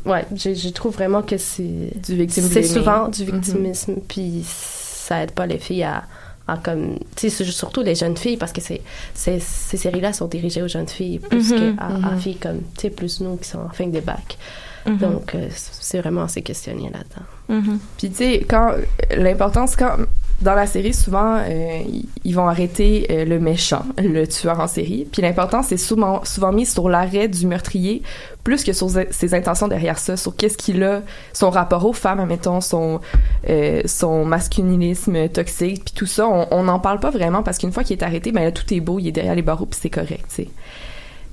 ouais, 0.06 0.26
je, 0.36 0.54
je 0.54 0.70
trouve 0.70 0.94
vraiment 0.94 1.22
que 1.22 1.38
c'est 1.38 1.64
Du 2.06 2.16
victime 2.16 2.44
c'est 2.52 2.64
souvent 2.64 3.08
du 3.08 3.24
victimisme, 3.24 3.96
puis 4.08 4.44
ça 4.46 5.24
aide 5.24 5.32
pas 5.32 5.46
les 5.46 5.58
filles 5.60 5.84
à, 5.84 6.04
à 6.50 6.58
comme, 6.58 6.98
tu 7.16 7.30
sais, 7.30 7.30
c'est 7.30 7.46
surtout 7.46 7.82
les 7.82 7.96
jeunes 7.96 8.18
filles 8.18 8.38
parce 8.38 8.52
que 8.52 8.62
c'est, 8.62 8.82
ces 9.14 9.40
séries-là 9.40 10.14
sont 10.14 10.28
dirigées 10.28 10.62
aux 10.62 10.68
jeunes 10.68 10.88
filles 10.88 11.20
plus 11.20 11.52
Mhm, 11.52 11.76
qu'à 11.78 12.08
à 12.08 12.18
filles 12.18 12.38
comme, 12.38 12.60
tu 12.76 12.82
sais, 12.82 12.90
plus 12.90 13.22
nous 13.22 13.38
qui 13.38 13.48
sont 13.48 13.60
en 13.60 13.70
fin 13.70 13.88
de 13.88 14.00
bac. 14.00 14.38
Mhm. 14.86 14.98
Donc 14.98 15.36
euh, 15.36 15.48
c'est 15.54 16.00
vraiment 16.00 16.24
assez 16.24 16.42
questionné 16.42 16.90
là-dedans. 16.90 17.62
Mhm. 17.62 17.80
Puis 17.98 18.10
tu 18.10 18.16
sais, 18.16 18.46
quand 18.48 18.74
l'importance 19.16 19.76
quand 19.76 19.98
dans 20.42 20.56
la 20.56 20.66
série 20.68 20.94
souvent 20.94 21.38
euh, 21.38 21.82
ils- 22.24 22.34
vont 22.34 22.48
arrêter 22.48 23.08
euh, 23.10 23.26
le 23.26 23.40
méchant, 23.40 23.84
le 23.98 24.26
tueur 24.28 24.60
en 24.60 24.68
série. 24.68 25.08
Puis 25.12 25.22
l'important 25.22 25.64
c'est 25.64 25.78
souvent 25.78 26.24
souvent 26.24 26.52
mis 26.54 26.66
sur 26.66 26.88
l'arrêt 26.90 27.28
du 27.28 27.46
meurtrier 27.48 28.02
plus 28.44 28.64
que 28.64 28.72
sur 28.74 28.90
ses 28.90 29.34
intentions 29.34 29.68
derrière 29.68 30.00
ça, 30.00 30.16
sur 30.16 30.36
qu'est-ce 30.36 30.58
qu'il 30.58 30.82
a, 30.84 31.02
son 31.34 31.50
rapport 31.50 31.86
aux 31.86 31.94
femmes, 31.94 32.20
admettons, 32.22 32.62
son 32.62 33.02
euh, 33.50 33.82
son 33.86 34.26
masculinisme 34.26 35.28
toxique, 35.30 35.84
puis 35.86 35.94
tout 35.94 36.06
ça, 36.06 36.28
on 36.28 36.48
on 36.52 36.64
n'en 36.64 36.80
parle 36.80 37.00
pas 37.00 37.10
vraiment 37.10 37.44
parce 37.44 37.58
qu'une 37.58 37.72
fois 37.72 37.84
qu'il 37.84 37.98
est 37.98 38.04
arrêté, 38.04 38.32
ben 38.32 38.44
là 38.44 38.52
tout 38.52 38.74
est 38.74 38.80
beau, 38.80 39.00
il 39.00 39.08
est 39.08 39.12
derrière 39.12 39.36
les 39.36 39.42
barreaux 39.42 39.66
puis 39.66 39.80
c'est 39.82 39.90
correct, 39.90 40.26
tu 40.30 40.44
sais. 40.44 40.50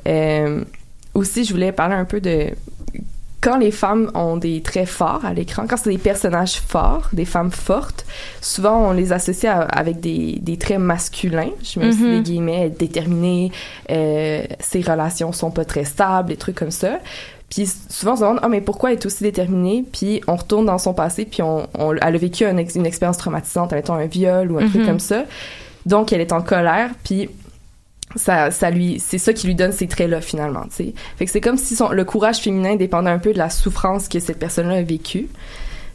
Euh, 0.08 0.64
aussi, 1.14 1.44
je 1.44 1.52
voulais 1.52 1.72
parler 1.72 1.94
un 1.94 2.04
peu 2.04 2.20
de 2.20 2.48
quand 3.40 3.58
les 3.58 3.70
femmes 3.70 4.10
ont 4.14 4.36
des 4.36 4.60
traits 4.62 4.88
forts 4.88 5.24
à 5.24 5.32
l'écran, 5.32 5.66
quand 5.68 5.76
c'est 5.76 5.90
des 5.90 5.98
personnages 5.98 6.56
forts, 6.60 7.08
des 7.12 7.24
femmes 7.26 7.52
fortes, 7.52 8.04
souvent 8.40 8.88
on 8.88 8.92
les 8.92 9.12
associe 9.12 9.52
à- 9.54 9.60
avec 9.62 10.00
des, 10.00 10.38
des 10.40 10.56
traits 10.56 10.78
masculins. 10.80 11.50
Je 11.62 11.78
mets 11.78 11.88
aussi 11.88 12.02
Mhm. 12.02 12.16
des 12.16 12.22
guillemets, 12.22 12.66
être 12.66 12.78
déterminé, 12.78 13.52
euh, 13.90 14.42
ses 14.58 14.80
relations 14.80 15.32
sont 15.32 15.50
pas 15.50 15.64
très 15.64 15.84
stables, 15.84 16.28
des 16.30 16.36
trucs 16.36 16.56
comme 16.56 16.70
ça. 16.72 16.98
Puis 17.48 17.70
souvent 17.88 18.14
on 18.14 18.16
se 18.16 18.20
demande 18.22 18.40
ah 18.42 18.48
mais 18.48 18.60
pourquoi 18.60 18.90
elle 18.90 18.98
est 18.98 19.06
aussi 19.06 19.22
déterminée? 19.22 19.84
Puis 19.92 20.20
on 20.26 20.34
retourne 20.34 20.66
dans 20.66 20.78
son 20.78 20.94
passé 20.94 21.24
puis 21.26 21.42
on, 21.42 21.68
on 21.78 21.92
elle 21.94 22.02
a 22.02 22.18
vécu 22.18 22.44
une 22.44 22.58
expérience 22.86 23.18
traumatisante, 23.18 23.72
admettons 23.72 23.94
un 23.94 24.06
viol 24.06 24.50
ou 24.50 24.58
un 24.58 24.66
truc 24.68 24.80
Mhm. 24.80 24.86
comme 24.86 25.00
ça. 25.00 25.24
Donc 25.84 26.12
elle 26.12 26.20
est 26.20 26.32
en 26.32 26.42
colère 26.42 26.90
puis 27.04 27.30
ça, 28.14 28.50
ça 28.50 28.70
lui, 28.70 29.00
c'est 29.00 29.18
ça 29.18 29.32
qui 29.32 29.46
lui 29.46 29.54
donne 29.54 29.72
ces 29.72 29.88
traits-là 29.88 30.20
finalement, 30.20 30.62
tu 30.64 30.76
sais. 30.76 30.94
Fait 31.16 31.26
que 31.26 31.30
c'est 31.30 31.40
comme 31.40 31.58
si 31.58 31.74
son, 31.74 31.90
le 31.90 32.04
courage 32.04 32.38
féminin 32.38 32.76
dépendait 32.76 33.10
un 33.10 33.18
peu 33.18 33.32
de 33.32 33.38
la 33.38 33.50
souffrance 33.50 34.08
que 34.08 34.20
cette 34.20 34.38
personne-là 34.38 34.76
a 34.76 34.82
vécue. 34.82 35.28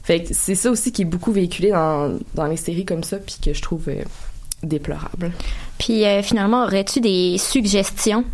Fait 0.03 0.23
que 0.23 0.33
c'est 0.33 0.55
ça 0.55 0.71
aussi 0.71 0.91
qui 0.91 1.03
est 1.03 1.05
beaucoup 1.05 1.31
véhiculé 1.31 1.71
dans, 1.71 2.17
dans 2.33 2.47
les 2.47 2.57
séries 2.57 2.85
comme 2.85 3.03
ça, 3.03 3.17
puis 3.17 3.37
que 3.43 3.53
je 3.53 3.61
trouve 3.61 3.87
euh, 3.87 4.03
déplorable. 4.63 5.31
Puis 5.77 6.05
euh, 6.05 6.21
finalement, 6.21 6.65
aurais-tu 6.65 6.99
des 7.01 7.37
suggestions 7.37 8.25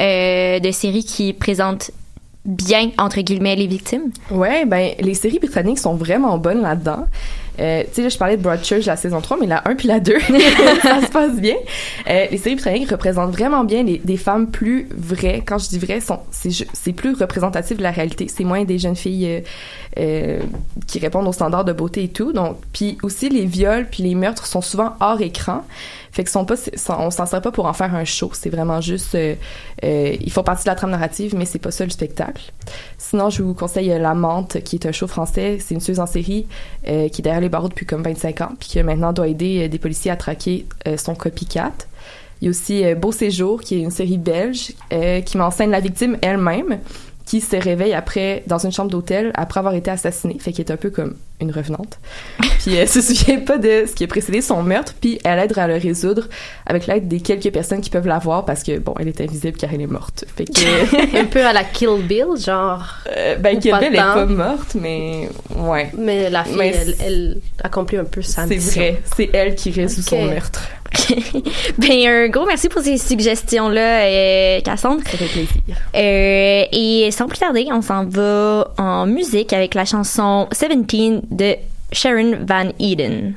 euh, 0.00 0.60
de 0.60 0.70
séries 0.70 1.04
qui 1.04 1.32
présentent 1.32 1.90
bien, 2.46 2.90
entre 2.98 3.20
guillemets, 3.20 3.56
les 3.56 3.66
victimes? 3.66 4.10
Ouais, 4.30 4.64
ben 4.64 4.92
les 5.00 5.14
séries 5.14 5.38
britanniques 5.38 5.78
sont 5.78 5.94
vraiment 5.94 6.38
bonnes 6.38 6.62
là-dedans. 6.62 7.06
Euh, 7.58 7.82
tu 7.84 7.94
sais, 7.94 8.02
là, 8.02 8.08
je 8.08 8.18
parlais 8.18 8.36
de 8.36 8.42
Broadchurch 8.42 8.84
la 8.84 8.96
saison 8.96 9.20
3, 9.20 9.38
mais 9.40 9.46
la 9.46 9.66
1 9.66 9.76
puis 9.76 9.88
la 9.88 10.00
2, 10.00 10.18
ça 10.82 11.00
se 11.00 11.10
passe 11.10 11.36
bien. 11.36 11.56
Euh, 12.08 12.26
les 12.30 12.36
séries 12.36 12.56
britanniques 12.56 12.90
représentent 12.90 13.32
vraiment 13.32 13.64
bien 13.64 13.82
les, 13.82 13.98
des 13.98 14.16
femmes 14.16 14.48
plus 14.48 14.88
vraies. 14.94 15.42
Quand 15.44 15.58
je 15.58 15.68
dis 15.68 15.78
vraies, 15.78 16.00
sont, 16.00 16.20
c'est, 16.30 16.92
plus 16.92 17.14
représentatif 17.14 17.76
de 17.76 17.82
la 17.82 17.90
réalité. 17.90 18.28
C'est 18.28 18.44
moins 18.44 18.64
des 18.64 18.78
jeunes 18.78 18.96
filles 18.96 19.42
euh, 19.98 20.40
qui 20.86 20.98
répondent 20.98 21.26
aux 21.26 21.32
standards 21.32 21.64
de 21.64 21.72
beauté 21.72 22.04
et 22.04 22.08
tout. 22.08 22.32
Donc, 22.32 22.58
puis 22.72 22.98
aussi 23.02 23.28
les 23.28 23.46
viols 23.46 23.86
puis 23.90 24.02
les 24.02 24.14
meurtres 24.14 24.46
sont 24.46 24.60
souvent 24.60 24.94
hors 25.00 25.20
écran. 25.20 25.62
Fait 26.16 26.24
que 26.24 26.30
sont 26.30 26.46
pas, 26.46 26.54
on 26.98 27.10
s'en 27.10 27.26
sert 27.26 27.42
pas 27.42 27.52
pour 27.52 27.66
en 27.66 27.74
faire 27.74 27.94
un 27.94 28.06
show. 28.06 28.30
C'est 28.32 28.48
vraiment 28.48 28.80
juste, 28.80 29.14
euh, 29.14 29.34
euh, 29.84 30.16
ils 30.18 30.32
font 30.32 30.42
partie 30.42 30.64
de 30.64 30.70
la 30.70 30.74
trame 30.74 30.92
narrative, 30.92 31.34
mais 31.36 31.44
c'est 31.44 31.58
pas 31.58 31.70
ça 31.70 31.84
le 31.84 31.90
spectacle. 31.90 32.52
Sinon, 32.96 33.28
je 33.28 33.42
vous 33.42 33.52
conseille 33.52 33.92
euh, 33.92 33.98
La 33.98 34.14
Menthe, 34.14 34.62
qui 34.62 34.76
est 34.76 34.86
un 34.86 34.92
show 34.92 35.08
français. 35.08 35.58
C'est 35.60 35.74
une 35.74 35.82
tueuse 35.82 36.00
en 36.00 36.06
série 36.06 36.46
euh, 36.88 37.10
qui 37.10 37.20
est 37.20 37.22
derrière 37.22 37.42
les 37.42 37.50
barreaux 37.50 37.68
depuis 37.68 37.84
comme 37.84 38.02
25 38.02 38.40
ans, 38.40 38.52
puis 38.58 38.70
qui 38.70 38.82
maintenant 38.82 39.12
doit 39.12 39.28
aider 39.28 39.64
euh, 39.64 39.68
des 39.68 39.78
policiers 39.78 40.10
à 40.10 40.16
traquer 40.16 40.64
euh, 40.86 40.96
son 40.96 41.14
copycat. 41.14 41.74
Il 42.40 42.46
y 42.46 42.48
a 42.48 42.50
aussi 42.50 42.82
euh, 42.82 42.94
Beau 42.94 43.12
Séjour, 43.12 43.60
qui 43.60 43.74
est 43.74 43.80
une 43.80 43.90
série 43.90 44.16
belge 44.16 44.72
euh, 44.94 45.20
qui 45.20 45.36
m'enseigne 45.36 45.70
la 45.70 45.80
victime 45.80 46.16
elle-même, 46.22 46.78
qui 47.26 47.40
se 47.40 47.56
réveille 47.56 47.92
après 47.92 48.42
dans 48.46 48.58
une 48.58 48.70
chambre 48.72 48.90
d'hôtel 48.90 49.32
après 49.34 49.58
avoir 49.58 49.74
été 49.74 49.90
assassinée, 49.90 50.36
fait 50.38 50.52
qu'elle 50.52 50.66
est 50.66 50.70
un 50.72 50.76
peu 50.76 50.90
comme 50.90 51.16
une 51.40 51.50
revenante. 51.50 51.98
Puis 52.60 52.74
elle 52.74 52.88
se 52.88 53.00
souvient 53.02 53.40
pas 53.40 53.58
de 53.58 53.84
ce 53.86 53.92
qui 53.94 54.04
a 54.04 54.06
précédé 54.06 54.40
son 54.40 54.62
meurtre, 54.62 54.94
puis 55.00 55.18
elle 55.24 55.38
aide 55.40 55.56
à 55.58 55.66
le 55.68 55.74
résoudre 55.76 56.28
avec 56.66 56.86
l'aide 56.86 57.08
des 57.08 57.20
quelques 57.20 57.52
personnes 57.52 57.80
qui 57.80 57.90
peuvent 57.90 58.06
la 58.06 58.18
voir 58.18 58.44
parce 58.44 58.62
que 58.62 58.78
bon, 58.78 58.94
elle 58.98 59.08
est 59.08 59.20
invisible 59.20 59.58
car 59.58 59.70
elle 59.74 59.82
est 59.82 59.86
morte. 59.86 60.24
Fait 60.36 60.44
que 60.46 61.16
Un 61.20 61.24
peu 61.26 61.44
à 61.44 61.52
la 61.52 61.62
Kill 61.64 62.02
Bill, 62.02 62.24
genre. 62.38 62.84
euh, 63.14 63.36
ben 63.36 63.58
Kill 63.58 63.74
Bill 63.78 63.94
est 63.94 63.96
pas 63.96 64.24
morte, 64.26 64.74
mais 64.74 65.28
ouais. 65.56 65.90
Mais 65.98 66.30
la 66.30 66.44
fille, 66.44 66.56
Mais 66.56 66.74
elle, 66.74 66.96
elle 67.04 67.36
accomplit 67.62 67.98
un 67.98 68.04
peu 68.04 68.22
sa 68.22 68.46
C'est 68.46 68.54
mission. 68.54 68.80
vrai, 68.80 69.02
c'est 69.16 69.30
elle 69.34 69.54
qui 69.56 69.70
résout 69.72 70.02
son 70.02 70.24
meurtre. 70.24 70.62
ben, 71.78 72.06
un 72.06 72.28
gros 72.28 72.46
merci 72.46 72.68
pour 72.68 72.82
ces 72.82 72.98
suggestions-là, 72.98 74.00
euh, 74.04 74.60
Cassandre. 74.60 75.02
Ça 75.04 75.16
fait 75.16 75.26
plaisir. 75.26 75.58
Euh, 75.94 76.64
et 76.72 77.10
sans 77.10 77.26
plus 77.26 77.38
tarder, 77.38 77.68
on 77.72 77.82
s'en 77.82 78.04
va 78.04 78.72
en 78.78 79.06
musique 79.06 79.52
avec 79.52 79.74
la 79.74 79.84
chanson 79.84 80.48
17 80.50 81.30
de 81.30 81.56
Sharon 81.92 82.38
Van 82.46 82.70
Eden. 82.78 83.34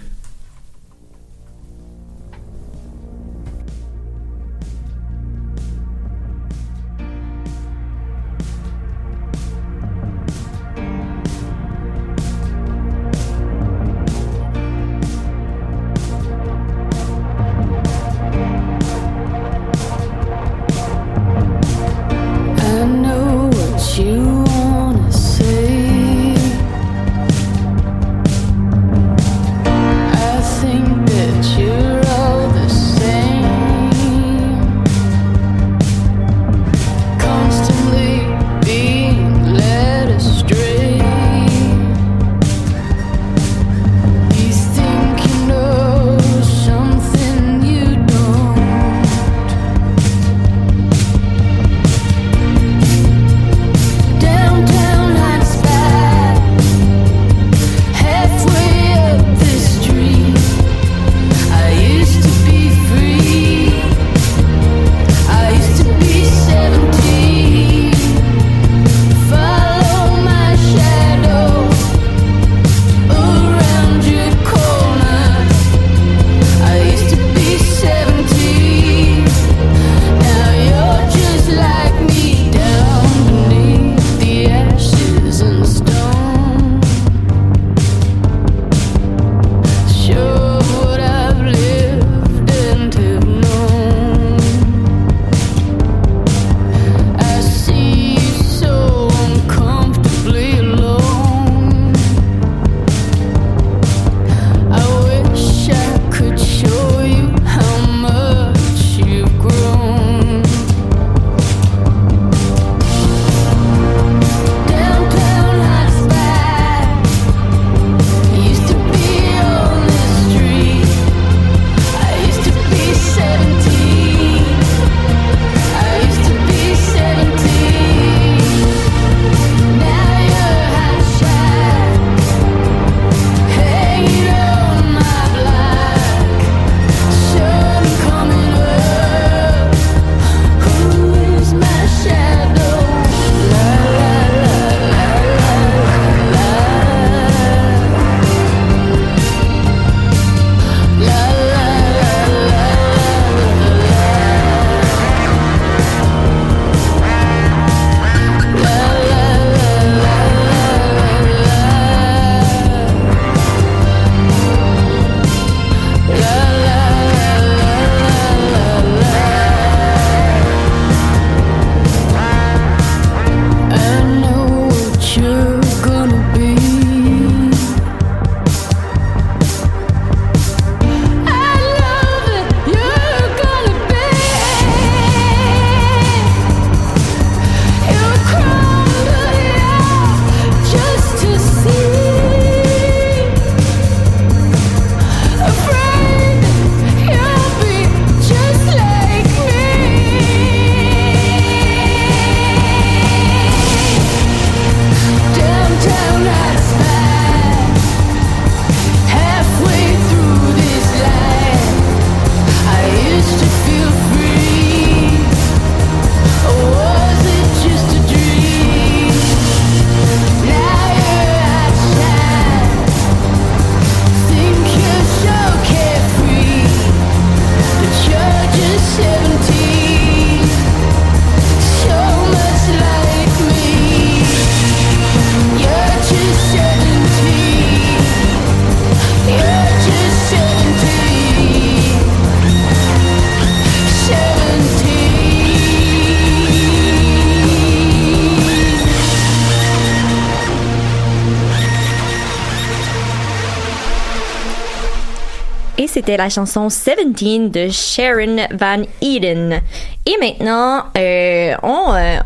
C'était 256.09 256.17
la 256.23 256.29
chanson 256.29 256.65
17 256.69 257.51
de 257.51 257.69
Sharon 257.69 258.37
Van 258.57 258.81
Eden. 258.99 259.61
Et 260.07 260.17
maintenant, 260.19 260.85
euh, 260.97 261.53
on... 261.61 261.93
euh, 261.93 262.17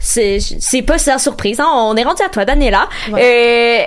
c'est 0.00 0.82
pas 0.82 0.98
sa 0.98 1.16
surprise, 1.18 1.60
hein, 1.60 1.68
on 1.72 1.94
est 1.96 2.02
rendu 2.02 2.22
à 2.24 2.28
toi, 2.28 2.44
Daniela. 2.44 2.88
Euh, 3.12 3.78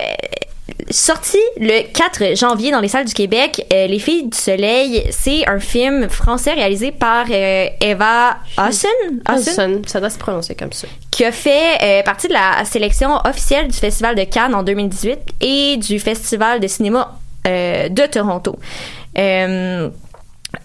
sorti 0.90 1.36
le 1.58 1.82
4 1.92 2.34
janvier 2.34 2.70
dans 2.70 2.80
les 2.80 2.88
salles 2.88 3.04
du 3.04 3.12
Québec, 3.12 3.66
euh, 3.70 3.86
Les 3.88 3.98
Filles 3.98 4.28
du 4.28 4.36
Soleil, 4.38 5.06
c'est 5.10 5.46
un 5.46 5.60
film 5.60 6.08
français 6.08 6.54
réalisé 6.54 6.90
par 6.90 7.26
euh, 7.30 7.66
Eva 7.82 8.38
Husson, 8.58 9.82
ça 9.86 10.00
doit 10.00 10.10
se 10.10 10.18
prononcer 10.18 10.54
comme 10.54 10.72
ça. 10.72 10.88
qui 11.10 11.26
a 11.26 11.32
fait 11.32 11.76
euh, 11.82 12.02
partie 12.04 12.28
de 12.28 12.32
la 12.32 12.64
sélection 12.64 13.16
officielle 13.26 13.68
du 13.68 13.76
Festival 13.76 14.14
de 14.14 14.24
Cannes 14.24 14.54
en 14.54 14.62
2018 14.62 15.18
et 15.42 15.76
du 15.76 15.98
Festival 15.98 16.58
de 16.60 16.66
cinéma 16.66 17.18
de 17.42 18.06
Toronto. 18.06 18.56
Euh, 19.18 19.90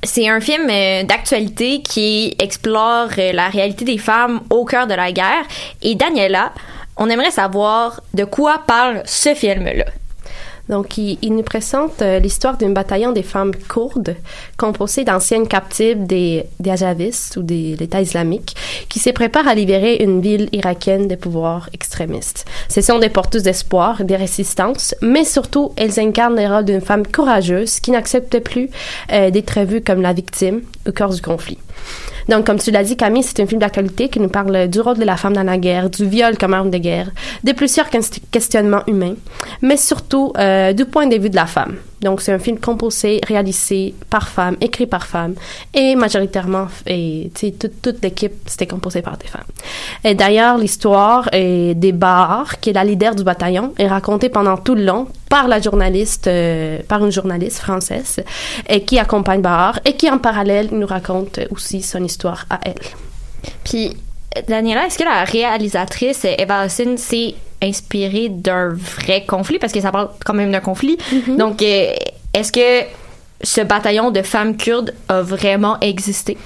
c'est 0.04 0.28
un 0.28 0.40
film 0.40 0.68
euh, 0.70 1.04
d'actualité 1.04 1.82
qui 1.82 2.36
explore 2.40 3.10
euh, 3.18 3.32
la 3.34 3.50
réalité 3.50 3.86
des 3.86 3.98
femmes 3.98 4.42
au 4.50 4.66
cœur 4.66 4.88
de 4.88 4.94
la 4.94 5.12
guerre. 5.12 5.46
Et 5.82 5.96
Daniela, 5.96 6.54
on 6.98 7.10
aimerait 7.10 7.32
savoir 7.32 8.02
de 8.14 8.24
quoi 8.24 8.64
parle 8.66 9.02
ce 9.06 9.34
film-là. 9.34 9.86
Donc, 10.70 10.98
il, 10.98 11.18
il 11.22 11.36
nous 11.36 11.44
présente 11.44 12.02
euh, 12.02 12.20
l'histoire 12.20 12.58
d'un 12.58 12.72
bataillon 12.72 13.12
des 13.12 13.24
femmes 13.24 13.56
kurdes 13.56 14.16
composé 14.58 15.04
d'anciennes 15.04 15.48
captives 15.48 16.06
des, 16.06 16.46
des 16.60 16.70
Ajavistes 16.72 17.38
ou 17.38 17.44
des 17.44 17.76
l'État 17.76 18.02
islamique 18.02 18.56
qui 18.90 19.00
se 19.00 19.10
préparent 19.10 19.48
à 19.48 19.56
libérer 19.56 19.98
une 19.98 20.22
ville 20.22 20.50
irakienne 20.52 21.08
des 21.08 21.18
pouvoirs 21.18 21.70
extrémistes. 21.74 22.46
Ce 22.70 22.82
sont 22.82 23.00
des 23.00 23.10
porteuses 23.10 23.44
d'espoir, 23.44 24.04
des 24.04 24.16
résistances, 24.16 24.96
mais 25.02 25.24
surtout, 25.24 25.72
elles 25.76 26.00
incarnent 26.00 26.36
le 26.36 26.48
rôle 26.48 26.66
d'une 26.66 26.82
femme 26.82 27.06
courageuse 27.06 27.80
qui 27.80 27.92
n'accepte 27.92 28.40
plus 28.40 28.70
euh, 29.12 29.30
d'être 29.30 29.60
vue 29.62 29.82
comme 29.82 30.02
la 30.02 30.14
victime 30.14 30.62
au 30.88 30.92
cœur 30.92 31.10
du 31.10 31.22
conflit. 31.22 31.58
Donc, 32.28 32.46
comme 32.48 32.58
tu 32.58 32.72
l'as 32.72 32.84
dit, 32.84 32.98
Camille, 32.98 33.22
c'est 33.22 33.40
un 33.40 33.46
film 33.46 33.62
d'actualité 33.62 34.10
qui 34.10 34.20
nous 34.20 34.30
parle 34.30 34.68
du 34.68 34.82
rôle 34.82 34.98
de 34.98 35.04
la 35.06 35.16
femme 35.16 35.34
dans 35.34 35.44
la 35.44 35.60
guerre, 35.60 35.92
du 35.92 36.08
viol 36.08 36.38
comme 36.38 36.56
arme 36.56 36.72
de 36.72 36.80
guerre, 36.80 37.12
de 37.44 37.52
plusieurs 37.52 37.88
quest- 37.90 38.20
questionnements 38.32 38.82
humains, 38.88 39.16
mais 39.62 39.78
surtout 39.78 40.34
euh, 40.38 40.74
du 40.74 40.86
point 40.86 41.06
de 41.06 41.18
vue 41.18 41.30
de 41.30 41.36
la 41.36 41.46
femme. 41.46 41.76
Donc, 42.02 42.22
c'est 42.22 42.34
un 42.34 42.40
film 42.40 42.60
composé, 42.60 43.22
réalisé 43.28 43.96
par 44.10 44.28
femmes, 44.28 44.58
écrit 44.60 44.86
par 44.86 45.06
femmes, 45.08 45.36
et 45.74 45.96
majoritairement, 45.96 46.68
et, 46.88 47.32
toute, 47.60 47.82
toute 47.82 48.04
l'équipe, 48.04 48.34
c'était 48.46 48.68
composé 48.68 49.02
par 49.02 49.18
des 49.18 49.28
femmes. 49.28 49.50
Et 50.04 50.14
d'ailleurs, 50.14 50.58
l'histoire 50.58 51.30
des 51.32 51.92
Bahar, 51.94 52.60
qui 52.60 52.72
est 52.72 52.74
la 52.74 52.84
leader 52.84 53.16
du 53.16 53.24
bataillon, 53.24 53.74
est 53.78 53.88
racontée 53.88 54.30
pendant 54.30 54.58
tout 54.58 54.76
le 54.76 54.84
long 54.84 55.08
par 55.30 55.48
la 55.48 55.60
journaliste, 55.60 56.28
euh, 56.28 56.80
par 56.88 57.04
une 57.04 57.12
journaliste 57.12 57.60
française, 57.60 58.24
et 58.70 58.84
qui 58.84 59.00
accompagne 59.00 59.42
Bahar, 59.42 59.80
et 59.86 59.94
qui 59.94 60.10
en 60.10 60.20
parallèle 60.20 60.70
nous 60.72 60.86
raconte 60.88 61.40
aussi 61.50 61.65
son 61.82 62.04
histoire 62.04 62.46
à 62.50 62.60
elle. 62.64 62.82
Puis, 63.64 63.96
Daniela, 64.48 64.88
est-ce 64.88 64.98
que 64.98 65.04
la 65.04 65.24
réalisatrice 65.24 66.26
Eva 66.26 66.66
Husson 66.66 66.96
s'est 66.98 67.36
inspirée 67.62 68.30
d'un 68.30 68.70
vrai 68.70 69.26
conflit? 69.26 69.60
Parce 69.60 69.74
que 69.74 69.82
ça 69.82 69.92
parle 69.92 70.10
quand 70.26 70.34
même 70.34 70.52
d'un 70.52 70.60
conflit. 70.60 70.98
Donc, 71.38 71.62
euh, 71.62 71.94
est-ce 72.34 72.52
que 72.52 72.86
ce 73.42 73.62
bataillon 73.62 74.12
de 74.12 74.22
femmes 74.22 74.58
kurdes 74.58 74.94
a 75.08 75.22
vraiment 75.22 75.80
existé? 75.82 76.38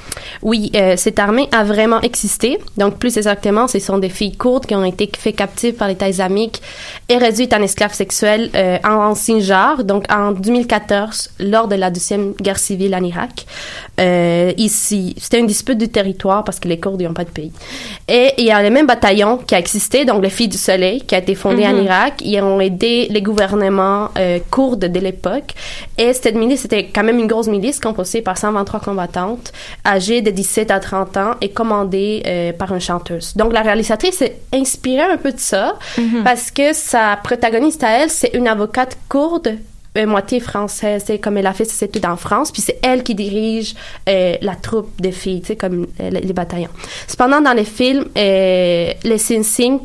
Oui, 0.42 0.72
euh, 0.76 0.96
cette 0.98 1.20
armée 1.20 1.48
a 1.52 1.64
vraiment 1.64 2.02
existé. 2.02 2.60
Donc, 2.78 2.98
plus 2.98 3.18
exactement, 3.18 3.68
ce 3.68 3.80
sont 3.80 3.98
des 3.98 4.10
filles 4.10 4.36
courtes 4.36 4.66
qui 4.66 4.76
ont 4.76 4.84
été 4.84 5.10
fait 5.18 5.34
captives 5.34 5.76
par 5.76 5.88
l'État 5.88 6.10
islamique 6.10 6.62
et 7.08 7.18
réduites 7.18 7.54
en 7.54 7.62
esclaves 7.62 7.94
sexuels 7.94 8.50
euh, 8.56 8.78
en, 8.84 9.10
en 9.10 9.16
Sinjar, 9.16 9.84
donc 9.84 10.06
en 10.12 10.32
2014, 10.32 11.32
lors 11.40 11.68
de 11.68 11.76
la 11.76 11.90
deuxième 11.92 12.34
guerre 12.34 12.60
civile 12.60 12.96
en 12.96 13.04
Irak. 13.04 13.46
Euh, 14.00 14.54
ici, 14.58 15.16
c'était 15.18 15.40
une 15.40 15.48
dispute 15.48 15.78
du 15.78 15.90
territoire 15.90 16.44
parce 16.44 16.60
que 16.60 16.68
les 16.68 16.80
Kurdes 16.80 17.02
n'ont 17.02 17.14
pas 17.14 17.26
de 17.26 17.30
pays. 17.30 17.52
Et 18.08 18.32
il 18.38 18.46
y 18.46 18.52
a 18.52 18.64
le 18.64 18.70
même 18.70 18.88
bataillon 18.88 19.38
qui 19.38 19.56
a 19.56 19.60
existé, 19.60 20.06
donc 20.06 20.24
les 20.24 20.30
Filles 20.30 20.48
du 20.48 20.58
Soleil, 20.58 21.02
qui 21.02 21.16
a 21.16 21.18
été 21.18 21.36
fondé 21.36 21.66
en 21.68 21.76
Irak. 21.76 22.22
Ils 22.24 22.42
ont 22.42 22.62
aidé 22.62 23.08
les 23.10 23.22
gouvernements 23.22 24.10
euh, 24.18 24.40
kurdes 24.52 24.86
de 24.86 25.00
l'époque. 25.00 25.54
Et 25.98 26.14
cette 26.14 26.36
milice, 26.36 26.68
quand 26.88 27.04
même 27.04 27.20
une 27.20 27.28
grosse 27.28 27.48
milice 27.48 27.80
composée 27.80 28.22
par 28.22 28.38
123 28.38 28.80
combattantes, 28.80 29.52
âgées 29.86 30.22
de 30.22 30.32
17 30.32 30.72
à 30.72 30.80
30 30.80 31.18
ans 31.18 31.32
et 31.42 31.50
commandée 31.50 32.24
euh, 32.26 32.54
par 32.54 32.74
une 32.74 32.82
chanteuse. 32.82 33.36
Donc 33.36 33.54
la 33.54 33.62
réalisatrice 33.62 34.18
s'est 34.18 34.38
inspirée 34.54 35.02
un 35.02 35.18
peu 35.18 35.32
de 35.32 35.40
ça 35.40 35.78
parce 36.24 36.52
que 36.52 36.74
sa 36.74 37.18
protagoniste 37.18 37.84
à 37.84 37.90
elle, 37.90 38.10
c'est 38.10 38.32
une 38.34 38.48
avocate 38.48 38.98
kourde 39.08 39.58
euh, 39.98 40.06
moitié 40.06 40.40
française, 40.40 41.04
c'est 41.06 41.18
comme 41.18 41.38
elle 41.38 41.48
a 41.48 41.54
fait 41.54 41.66
ses 41.66 41.86
études 41.86 42.06
en 42.06 42.16
France, 42.16 42.52
puis 42.52 42.62
c'est 42.62 42.78
elle 42.84 43.02
qui 43.04 43.16
dirige 43.16 43.74
euh, 44.08 44.36
la 44.42 44.56
troupe 44.56 45.02
de 45.02 45.10
filles, 45.10 45.42
tu 45.42 45.48
sais, 45.48 45.56
comme 45.56 45.88
euh, 46.00 46.10
les, 46.12 46.34
bataillons. 46.34 46.70
Cependant, 47.08 47.42
dans 47.42 47.54
les 47.54 47.66
films, 47.66 48.06
euh, 48.16 48.94
les 49.04 49.36
insignes 49.36 49.80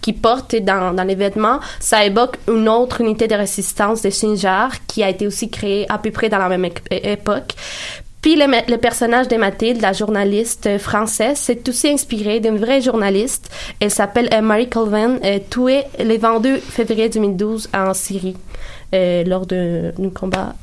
qui 0.00 0.12
portent 0.12 0.56
dans, 0.56 1.06
les 1.06 1.14
vêtements, 1.14 1.60
ça 1.80 2.04
évoque 2.04 2.38
une 2.48 2.68
autre 2.68 3.00
unité 3.00 3.26
de 3.28 3.34
résistance 3.34 4.02
de 4.02 4.10
Sinjar 4.10 4.86
qui 4.86 5.02
a 5.02 5.08
été 5.08 5.26
aussi 5.26 5.50
créée 5.50 5.86
à 5.88 5.98
peu 5.98 6.10
près 6.10 6.28
dans 6.28 6.38
la 6.38 6.48
même 6.48 6.66
époque. 6.90 7.54
Puis 8.22 8.36
le, 8.36 8.76
personnage 8.76 9.26
de 9.26 9.36
Mathilde, 9.36 9.82
la 9.82 9.92
journaliste 9.92 10.68
euh, 10.68 10.78
française, 10.78 11.38
c'est 11.38 11.68
aussi 11.68 11.88
inspiré 11.88 12.38
d'une 12.38 12.56
vraie 12.56 12.80
journaliste. 12.80 13.50
Elle 13.80 13.90
s'appelle 13.90 14.28
euh, 14.32 14.40
Marie 14.40 14.68
Colvin, 14.68 15.16
tuée 15.50 15.82
le 15.98 16.16
22 16.16 16.58
février 16.58 17.08
2012 17.08 17.70
en 17.74 17.92
Syrie. 17.94 18.36
euh, 18.94 19.24
lors 19.24 19.44
d'un 19.46 19.90
combat 20.14 20.54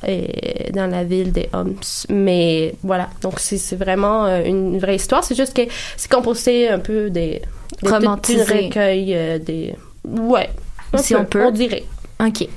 dans 0.74 0.88
la 0.88 1.04
ville 1.04 1.34
de 1.34 1.48
Homs. 1.52 1.76
Mais 2.08 2.76
voilà, 2.82 3.10
donc 3.22 3.40
c'est 3.40 3.76
vraiment 3.76 4.28
une 4.28 4.80
vraie 4.80 4.96
histoire. 4.96 5.26
C'est 5.26 5.36
juste 5.36 5.54
que 5.54 5.64
c'est 5.98 6.10
composé 6.10 6.70
un 6.70 6.80
peu 6.80 7.10
des... 7.10 7.42
des 7.82 7.90
Romantisé. 7.90 8.46
tout 8.46 8.54
recueil 8.54 9.16
euh, 9.16 9.40
des... 9.40 9.76
Ouais. 10.06 10.50
Si 10.96 11.14
peu, 11.14 11.20
on 11.20 11.26
peut. 11.26 11.46
On 11.46 11.52
dirait. 11.52 11.84
OK. 12.20 12.48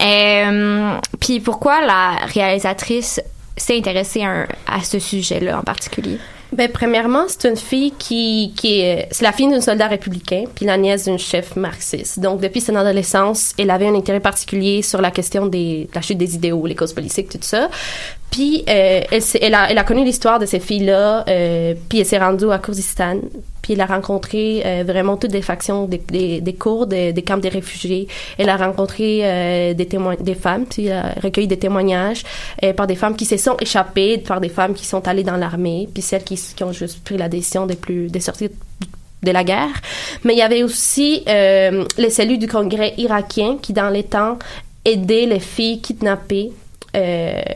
Euh, 0.00 0.98
Puis 1.20 1.40
pourquoi 1.40 1.80
la 1.84 2.26
réalisatrice 2.26 3.20
s'est 3.56 3.76
intéressée 3.76 4.22
à, 4.22 4.80
ce 4.82 4.98
sujet-là 4.98 5.58
en 5.58 5.62
particulier? 5.62 6.18
Ben, 6.52 6.70
premièrement, 6.72 7.24
c'est 7.28 7.46
une 7.46 7.56
fille 7.56 7.92
qui, 7.98 8.54
qui 8.56 8.80
est, 8.80 9.08
c'est 9.10 9.24
la 9.24 9.32
fille 9.32 9.48
d'un 9.48 9.60
soldat 9.60 9.86
républicain, 9.86 10.44
puis 10.54 10.64
la 10.64 10.78
nièce 10.78 11.04
d'un 11.04 11.18
chef 11.18 11.56
marxiste. 11.56 12.20
Donc, 12.20 12.40
depuis 12.40 12.62
son 12.62 12.74
adolescence, 12.74 13.52
elle 13.58 13.70
avait 13.70 13.86
un 13.86 13.94
intérêt 13.94 14.20
particulier 14.20 14.80
sur 14.80 15.02
la 15.02 15.10
question 15.10 15.46
des, 15.46 15.90
la 15.94 16.00
chute 16.00 16.16
des 16.16 16.36
idéaux, 16.36 16.64
les 16.66 16.74
causes 16.74 16.94
politiques, 16.94 17.28
tout 17.28 17.38
ça. 17.42 17.68
Puis, 18.30 18.62
euh, 18.68 19.00
elle, 19.40 19.54
a, 19.54 19.84
connu 19.84 20.04
l'histoire 20.04 20.38
de 20.38 20.46
ces 20.46 20.60
filles-là, 20.60 21.24
euh, 21.28 21.74
puis 21.88 22.00
elle 22.00 22.06
s'est 22.06 22.18
rendue 22.18 22.50
à 22.50 22.58
Kurdistan, 22.58 23.20
puis 23.62 23.72
elle 23.72 23.80
a 23.80 23.86
rencontré 23.86 24.62
euh, 24.64 24.84
vraiment 24.86 25.16
toutes 25.16 25.32
les 25.32 25.42
factions 25.42 25.86
des, 25.86 25.98
des, 25.98 26.40
des 26.40 26.52
Kurdes, 26.52 26.90
des, 26.90 27.22
camps 27.22 27.38
des 27.38 27.48
réfugiés. 27.48 28.06
Elle 28.36 28.50
a 28.50 28.56
rencontré 28.56 29.74
des 29.74 29.88
des 30.20 30.34
femmes, 30.34 30.66
puis 30.66 30.86
elle 30.86 30.92
a 30.92 31.14
recueilli 31.22 31.48
des 31.48 31.58
témoignages 31.58 32.22
par 32.76 32.86
des 32.86 32.96
femmes 32.96 33.16
qui 33.16 33.24
se 33.24 33.36
sont 33.36 33.56
échappées, 33.60 34.18
par 34.18 34.40
des 34.40 34.48
femmes 34.48 34.74
qui 34.74 34.84
sont 34.84 35.06
allées 35.08 35.24
dans 35.24 35.36
l'armée, 35.36 35.88
puis 35.92 36.02
celles 36.02 36.24
qui, 36.24 36.38
ont 36.62 36.72
juste 36.72 37.02
pris 37.04 37.16
la 37.16 37.28
décision 37.28 37.66
de 37.66 37.74
plus 37.74 38.10
de 38.10 38.18
sortir 38.18 38.50
de 39.22 39.30
la 39.30 39.42
guerre. 39.42 39.82
Mais 40.24 40.34
il 40.34 40.38
y 40.38 40.42
avait 40.42 40.62
aussi 40.62 41.24
les 41.26 42.10
cellules 42.10 42.38
du 42.38 42.46
Congrès 42.46 42.94
irakien 42.98 43.56
qui, 43.60 43.72
dans 43.72 43.88
les 43.88 44.04
temps, 44.04 44.38
aidaient 44.84 45.26
les 45.26 45.40
filles 45.40 45.80
kidnappées 45.80 46.52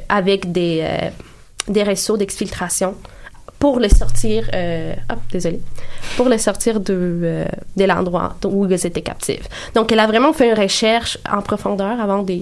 avec 0.09 0.53
des, 0.53 0.81
euh, 0.83 1.11
des 1.68 1.83
réseaux 1.83 2.16
d'exfiltration 2.16 2.95
pour 3.62 3.79
les 3.79 3.90
sortir, 3.90 4.51
euh, 4.55 4.92
hop, 5.09 5.20
désolé, 5.31 5.61
pour 6.16 6.29
les 6.29 6.38
sortir 6.38 6.81
de, 6.81 7.20
euh, 7.22 7.44
de 7.77 7.85
l'endroit 7.85 8.35
où 8.44 8.66
ils 8.66 8.87
étaient 8.88 9.03
captifs. 9.03 9.48
Donc, 9.77 9.92
elle 9.92 10.01
a 10.01 10.09
vraiment 10.09 10.33
fait 10.33 10.48
une 10.51 10.59
recherche 10.59 11.16
en 11.33 11.42
profondeur 11.42 12.01
avant 12.01 12.25
de, 12.25 12.40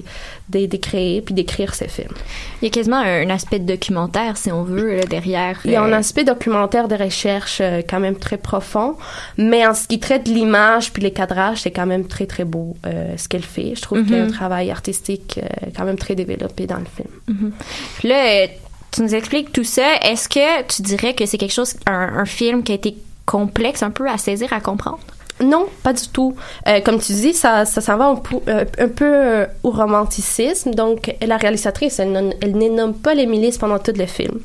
de, 0.48 0.64
de 0.64 0.76
créer 0.78 1.20
puis 1.20 1.34
d'écrire 1.34 1.74
ces 1.74 1.88
films. 1.88 2.14
Il 2.62 2.64
y 2.64 2.68
a 2.68 2.70
quasiment 2.70 3.00
un, 3.00 3.26
un 3.26 3.28
aspect 3.28 3.58
documentaire, 3.58 4.38
si 4.38 4.50
on 4.50 4.62
veut, 4.62 4.96
là, 4.96 5.04
derrière. 5.04 5.60
Il 5.66 5.72
y 5.72 5.76
a 5.76 5.82
un 5.82 5.92
euh, 5.92 5.98
aspect 5.98 6.24
documentaire 6.24 6.88
de 6.88 6.94
recherche 6.94 7.58
euh, 7.60 7.82
quand 7.86 8.00
même 8.00 8.16
très 8.16 8.38
profond, 8.38 8.96
mais 9.36 9.66
en 9.66 9.74
ce 9.74 9.86
qui 9.88 10.00
traite 10.00 10.26
l'image 10.26 10.90
puis 10.90 11.02
les 11.02 11.12
cadrages, 11.12 11.58
c'est 11.58 11.70
quand 11.70 11.84
même 11.84 12.06
très 12.06 12.24
très 12.24 12.44
beau 12.44 12.78
ce 13.18 13.28
qu'elle 13.28 13.42
fait. 13.42 13.74
Je 13.76 13.82
trouve 13.82 14.04
qu'il 14.04 14.16
y 14.16 14.18
a 14.18 14.24
un 14.24 14.28
travail 14.28 14.70
artistique 14.70 15.38
quand 15.76 15.84
même 15.84 15.98
très 15.98 16.14
développé 16.14 16.66
dans 16.66 16.78
le 16.78 16.86
film. 16.86 17.52
Puis 17.98 18.08
là, 18.08 18.24
euh, 18.24 18.46
tu 18.92 19.02
nous 19.02 19.14
expliques 19.14 19.52
tout 19.52 19.64
ça. 19.64 19.96
Est-ce 20.02 20.28
que 20.28 20.62
tu 20.62 20.82
dirais 20.82 21.14
que 21.14 21.26
c'est 21.26 21.38
quelque 21.38 21.52
chose, 21.52 21.74
un, 21.86 22.18
un 22.18 22.24
film 22.24 22.62
qui 22.62 22.72
a 22.72 22.74
été 22.74 22.96
complexe 23.26 23.82
un 23.82 23.90
peu 23.90 24.08
à 24.08 24.18
saisir, 24.18 24.52
à 24.52 24.60
comprendre? 24.60 25.00
Non, 25.42 25.66
pas 25.82 25.94
du 25.94 26.06
tout. 26.08 26.34
Euh, 26.68 26.80
comme 26.80 26.98
tu 27.00 27.12
dis, 27.12 27.32
ça, 27.32 27.64
ça 27.64 27.80
s'en 27.80 27.96
va 27.96 28.08
un 28.08 28.16
peu, 28.16 28.36
euh, 28.48 28.66
un 28.78 28.88
peu 28.88 29.06
euh, 29.10 29.46
au 29.62 29.70
romanticisme. 29.70 30.72
Donc, 30.74 31.14
la 31.26 31.38
réalisatrice, 31.38 31.98
elle, 31.98 32.12
non- 32.12 32.34
elle 32.42 32.58
ne 32.58 32.68
nomme 32.68 32.92
pas 32.94 33.14
les 33.14 33.24
milices 33.24 33.56
pendant 33.56 33.78
tout 33.78 33.94
le 33.96 34.04
film. 34.06 34.40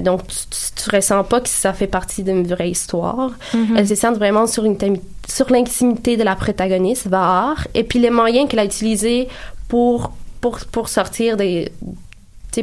Donc, 0.00 0.26
tu, 0.26 0.36
tu 0.82 0.90
ressens 0.96 1.22
pas 1.24 1.40
que 1.40 1.48
ça 1.48 1.72
fait 1.74 1.86
partie 1.86 2.22
d'une 2.22 2.46
vraie 2.46 2.70
histoire. 2.70 3.32
Elle 3.76 3.86
se 3.86 3.94
centre 3.94 4.18
vraiment 4.18 4.46
sur, 4.46 4.64
une 4.64 4.76
thém- 4.76 5.00
sur 5.28 5.50
l'intimité 5.50 6.16
de 6.16 6.24
la 6.24 6.34
protagoniste, 6.34 7.06
Bahar, 7.08 7.68
et 7.74 7.84
puis 7.84 7.98
les 7.98 8.10
moyens 8.10 8.48
qu'elle 8.48 8.60
a 8.60 8.64
utilisés 8.64 9.28
pour 9.68 10.12
pour, 10.40 10.58
pour 10.72 10.88
sortir 10.88 11.36
des 11.36 11.70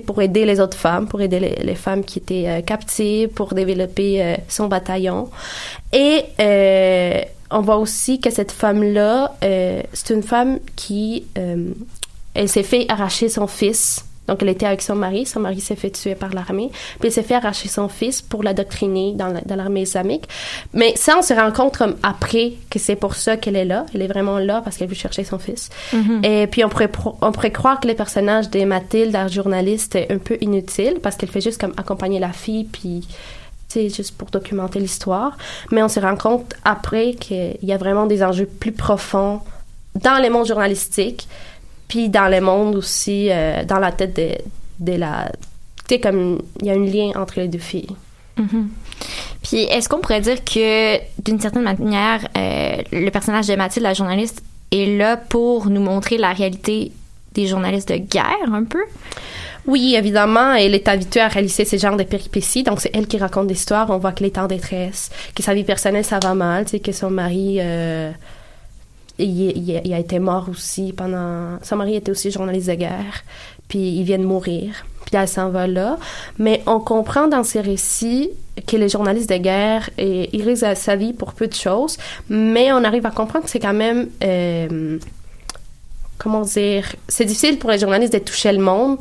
pour 0.06 0.22
aider 0.22 0.46
les 0.46 0.60
autres 0.60 0.78
femmes, 0.78 1.08
pour 1.08 1.22
aider 1.22 1.40
les, 1.40 1.76
femmes 1.76 2.04
qui 2.04 2.20
étaient 2.20 2.48
euh, 2.48 2.62
captives, 2.62 3.30
pour 3.30 3.54
développer 3.54 4.22
euh, 4.22 4.36
son 4.48 4.68
bataillon. 4.68 5.30
Et 5.94 6.24
euh, 6.40 7.22
on 7.50 7.62
voit 7.62 7.78
aussi 7.78 8.20
que 8.20 8.30
cette 8.30 8.52
femme-là, 8.52 9.36
c'est 9.42 10.14
une 10.14 10.24
femme 10.24 10.60
qui, 10.76 11.26
elle 12.34 12.50
s'est 12.50 12.64
fait 12.64 12.86
arracher 12.90 13.30
son 13.30 13.48
fils. 13.48 14.04
Donc, 14.28 14.42
elle 14.42 14.50
était 14.50 14.66
avec 14.66 14.82
son 14.82 14.96
mari. 14.96 15.26
Son 15.26 15.40
mari 15.40 15.60
s'est 15.62 15.76
fait 15.76 15.90
tuer 15.92 16.16
par 16.16 16.32
l'armée. 16.34 16.70
Puis, 17.00 17.08
elle 17.08 17.12
s'est 17.12 17.24
fait 17.24 17.36
arracher 17.36 17.70
son 17.70 17.88
fils 17.88 18.22
pour 18.22 18.44
l'adoctriner 18.44 19.14
dans 19.16 19.28
la- 19.28 19.42
dans 19.42 19.56
l'armée 19.56 19.82
islamique. 19.84 20.28
Mais 20.74 20.94
ça, 20.96 21.16
on 21.18 21.22
se 21.22 21.34
rend 21.34 21.52
compte 21.52 21.78
comme 21.78 21.96
après 22.04 22.54
que 22.70 22.80
c'est 22.80 22.96
pour 22.96 23.16
ça 23.16 23.38
qu'elle 23.38 23.56
est 23.56 23.66
là. 23.66 23.86
Elle 23.94 24.02
est 24.02 24.08
vraiment 24.08 24.40
là 24.40 24.62
parce 24.64 24.78
qu'elle 24.78 24.90
veut 24.90 24.96
chercher 24.96 25.24
son 25.24 25.40
fils. 25.40 25.70
Et 26.24 26.48
puis, 26.48 26.64
on 26.66 26.70
pourrait, 26.70 26.90
on 27.22 27.32
pourrait 27.32 27.52
croire 27.52 27.80
que 27.80 27.88
les 27.88 27.96
personnages 27.96 28.50
de 28.50 28.64
Mathilde, 28.66 29.12
la 29.14 29.28
journaliste, 29.28 29.96
est 29.96 30.12
un 30.12 30.18
peu 30.18 30.38
inutile 30.42 30.96
parce 31.02 31.16
qu'elle 31.16 31.30
fait 31.30 31.42
juste 31.42 31.60
comme 31.62 31.74
accompagner 31.78 32.20
la 32.20 32.34
fille, 32.34 32.66
puis 32.66 33.08
sais, 33.70 33.90
juste 33.90 34.16
pour 34.18 34.30
documenter 34.30 34.80
l'histoire. 34.80 35.38
Mais 35.72 35.84
on 35.84 35.90
se 35.90 36.00
rend 36.00 36.16
compte 36.16 36.54
après 36.64 37.14
qu'il 37.16 37.58
y 37.64 37.74
a 37.74 37.78
vraiment 37.78 38.06
des 38.06 38.24
enjeux 38.24 38.46
plus 38.46 38.72
profonds 38.72 39.42
dans 40.02 40.22
le 40.22 40.30
monde 40.30 40.46
journalistique, 40.48 41.28
puis 41.88 42.10
dans 42.10 42.30
le 42.30 42.42
monde 42.42 42.76
aussi, 42.76 43.30
euh, 43.32 43.64
dans 43.64 43.80
la 43.80 43.92
tête 43.92 44.16
de, 44.16 44.30
de 44.80 44.98
la... 44.98 45.32
Tu 45.88 45.96
sais, 45.96 46.00
comme 46.00 46.42
il 46.62 46.68
y 46.68 46.70
a 46.70 46.74
un 46.74 46.84
lien 46.84 47.12
entre 47.16 47.40
les 47.40 47.48
deux 47.48 47.60
filles. 47.60 47.96
Puis 49.42 49.64
est-ce 49.64 49.88
qu'on 49.90 50.00
pourrait 50.00 50.22
dire 50.22 50.44
que 50.44 50.98
d'une 51.24 51.40
certaine 51.40 51.64
manière, 51.64 52.28
euh, 52.38 52.82
le 52.92 53.10
personnage 53.10 53.48
de 53.48 53.56
Mathilde, 53.56 53.84
la 53.84 53.94
journaliste, 53.94 54.44
est 54.72 54.98
là 54.98 55.18
pour 55.18 55.70
nous 55.70 55.82
montrer 55.82 56.18
la 56.18 56.34
réalité 56.34 56.92
des 57.34 57.48
journalistes 57.48 57.90
de 57.90 57.98
guerre 57.98 58.52
un 58.52 58.64
peu? 58.64 58.84
Oui, 59.66 59.96
évidemment, 59.98 60.54
elle 60.54 60.76
est 60.76 60.88
habituée 60.88 61.22
à 61.22 61.30
réaliser 61.30 61.66
ce 61.66 61.78
genre 61.78 61.96
de 61.96 62.04
péripéties, 62.04 62.64
donc 62.64 62.80
c'est 62.82 62.92
elle 62.94 63.08
qui 63.08 63.18
raconte 63.18 63.50
l'histoire. 63.50 63.90
On 63.90 63.98
voit 63.98 64.12
qu'elle 64.12 64.28
est 64.28 64.38
en 64.38 64.48
détresse, 64.48 65.10
que 65.36 65.42
sa 65.42 65.54
vie 65.54 65.64
personnelle, 65.64 66.06
ça 66.06 66.20
va 66.22 66.34
mal, 66.34 66.66
tu 66.66 66.72
sais, 66.72 66.80
que 66.80 66.92
son 66.92 67.10
mari... 67.10 67.58
euh, 67.60 68.12
il, 69.20 69.94
a 69.94 70.00
été 70.00 70.20
mort 70.20 70.48
aussi 70.50 70.94
pendant... 70.94 71.60
Son 71.64 71.76
mari 71.76 71.96
était 71.96 72.12
aussi 72.12 72.32
journaliste 72.32 72.70
de 72.70 72.76
guerre, 72.76 73.24
puis 73.68 73.80
il 73.80 74.04
vient 74.04 74.20
de 74.20 74.26
mourir, 74.26 74.86
puis 75.06 75.16
elle 75.16 75.28
s'en 75.28 75.50
va 75.50 75.68
là. 75.68 75.98
Mais 76.38 76.62
on 76.66 76.80
comprend 76.80 77.28
dans 77.28 77.44
ces 77.44 77.62
récits 77.62 78.30
que 78.66 78.78
les 78.78 78.90
journalistes 78.90 79.30
de 79.30 79.38
guerre, 79.38 79.90
eh, 79.98 80.30
ils 80.34 80.44
risquent 80.44 80.76
sa 80.76 80.96
vie 80.96 81.14
pour 81.14 81.34
peu 81.34 81.48
de 81.48 81.54
choses, 81.54 81.98
mais 82.30 82.72
on 82.72 82.84
arrive 82.84 83.06
à 83.06 83.12
comprendre 83.12 83.46
que 83.46 83.52
c'est 83.52 83.60
quand 83.60 83.74
même... 83.74 84.10
euh, 84.24 85.00
comment 86.18 86.42
dire... 86.42 86.96
C'est 87.08 87.26
difficile 87.26 87.60
pour 87.60 87.72
les 87.72 87.80
journalistes 87.80 88.14
de 88.14 88.20
toucher 88.20 88.52
le 88.52 88.60
monde, 88.60 89.00